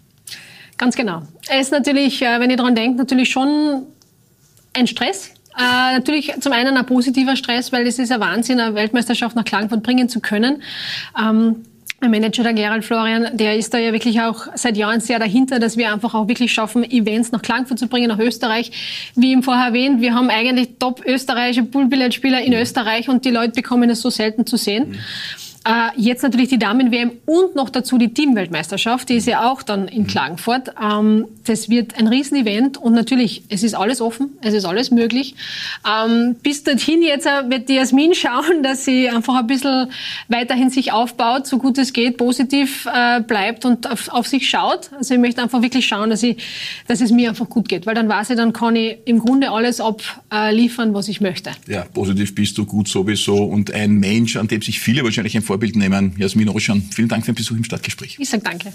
Ganz 0.78 0.96
genau. 0.96 1.24
Es 1.50 1.68
ist 1.68 1.72
natürlich, 1.72 2.22
äh, 2.22 2.40
wenn 2.40 2.50
ihr 2.50 2.58
daran 2.58 2.76
denkt, 2.76 2.98
natürlich 2.98 3.30
schon 3.30 3.84
ein 4.74 4.88
Stress. 4.88 5.32
Äh, 5.58 5.94
natürlich 5.94 6.34
zum 6.40 6.54
einen 6.54 6.78
ein 6.78 6.86
positiver 6.86 7.36
Stress, 7.36 7.72
weil 7.72 7.88
es 7.88 7.98
ist 7.98 8.12
ein 8.12 8.20
Wahnsinn, 8.20 8.60
eine 8.60 8.76
Weltmeisterschaft 8.76 9.36
nach 9.36 9.44
Klagenfurt 9.44 9.82
bringen 9.82 10.08
zu 10.08 10.20
können. 10.20 10.62
Ähm, 11.20 11.64
mein 12.00 12.12
Manager, 12.12 12.44
der 12.44 12.54
Gerald 12.54 12.86
Florian, 12.86 13.36
der 13.36 13.58
ist 13.58 13.74
da 13.74 13.80
ja 13.80 13.92
wirklich 13.92 14.22
auch 14.22 14.46
seit 14.54 14.78
Jahren 14.78 15.02
sehr 15.02 15.18
dahinter, 15.18 15.58
dass 15.58 15.78
wir 15.78 15.92
einfach 15.92 16.14
auch 16.14 16.28
wirklich 16.28 16.54
schaffen, 16.54 16.84
Events 16.84 17.32
nach 17.32 17.42
Klagenfurt 17.42 17.80
zu 17.80 17.88
bringen, 17.88 18.10
nach 18.10 18.20
Österreich. 18.20 18.72
Wie 19.16 19.32
ihm 19.32 19.42
vorher 19.42 19.68
erwähnt, 19.68 20.00
wir 20.00 20.14
haben 20.14 20.30
eigentlich 20.30 20.78
top 20.78 21.04
österreichische 21.04 21.64
Poolbillardspieler 21.64 22.42
in 22.42 22.54
Österreich 22.54 23.10
und 23.10 23.26
die 23.26 23.32
Leute 23.32 23.54
bekommen 23.54 23.90
es 23.90 24.02
so 24.02 24.12
selten 24.12 24.46
zu 24.46 24.58
sehen. 24.58 24.90
Mhm. 24.90 24.98
Äh, 25.68 25.90
jetzt 25.98 26.24
natürlich 26.24 26.48
die 26.48 26.60
Damen-WM 26.60 27.12
und 27.26 27.56
noch 27.56 27.70
dazu 27.70 27.98
die 27.98 28.14
Teamweltmeisterschaft, 28.14 29.10
die 29.10 29.16
ist 29.16 29.28
ja 29.28 29.52
auch 29.52 29.62
dann 29.62 29.90
in 29.90 30.04
mhm. 30.04 30.08
Klagenfurt. 30.08 30.72
Ähm, 30.82 31.26
das 31.46 31.70
wird 31.70 31.98
ein 31.98 32.08
Riesenevent 32.08 32.78
und 32.78 32.94
natürlich, 32.94 33.44
es 33.50 33.64
ist 33.64 33.74
alles 33.74 34.00
offen, 34.00 34.30
es 34.42 34.54
ist 34.54 34.64
alles 34.64 34.92
möglich. 34.92 35.36
Ähm, 35.86 36.38
bis 36.42 36.64
dorthin 36.64 37.02
jetzt 37.02 37.26
äh, 37.26 37.50
wird 37.50 37.68
die 37.68 37.74
Jasmin 37.74 38.14
schauen, 38.14 38.46
dass 38.64 38.86
sie 38.86 39.10
einfach 39.10 39.36
ein 39.36 39.48
bisschen 39.48 39.92
weiterhin 40.30 40.70
sich 40.70 40.94
aufbaut, 40.94 41.48
so 41.48 41.58
gut 41.58 41.78
es 41.80 41.92
geht, 41.92 42.16
positiv 42.16 42.86
äh, 42.86 43.20
bleibt 43.20 43.66
und 43.66 43.92
auf, 43.92 44.08
auf 44.08 44.26
sich 44.26 44.50
schaut. 44.50 44.90
Also 44.98 45.16
ich 45.16 45.20
möchte 45.20 45.42
einfach 45.42 45.62
wirklich 45.62 45.86
schauen, 45.86 46.10
dass, 46.10 46.24
ich, 46.24 46.38
dass 46.88 47.02
es 47.02 47.12
mir 47.12 47.28
einfach 47.28 47.50
gut 47.50 47.68
geht, 47.68 47.86
weil 47.86 47.96
dann 47.96 48.08
weiß 48.08 48.30
ich, 48.30 48.38
dann 48.38 48.54
kann 48.54 48.78
ich 48.78 49.00
im 49.04 49.20
Grunde 49.20 49.52
alles 49.52 49.82
abliefern, 49.82 50.94
was 50.94 51.10
ich 51.10 51.20
möchte. 51.20 51.52
Ja, 51.68 51.84
positiv 51.94 52.34
bist 52.36 52.58
du 52.58 52.66
gut 52.66 52.88
sowieso 52.88 53.44
und 53.44 53.72
ein 53.72 53.96
Mensch, 53.96 54.38
an 54.38 54.48
dem 54.48 54.62
sich 54.62 54.80
viele 54.80 55.04
wahrscheinlich 55.04 55.36
ein 55.36 55.44
Vorbild 55.58 55.76
nehmen. 55.76 56.14
Jasmin 56.18 56.50
Oschan, 56.50 56.84
vielen 56.84 57.08
Dank 57.08 57.26
für 57.26 57.32
den 57.32 57.38
Besuch 57.38 57.58
im 57.58 57.64
Stadtgespräch. 57.64 58.18
Ich 58.20 58.30
sage 58.30 58.44
danke. 58.44 58.74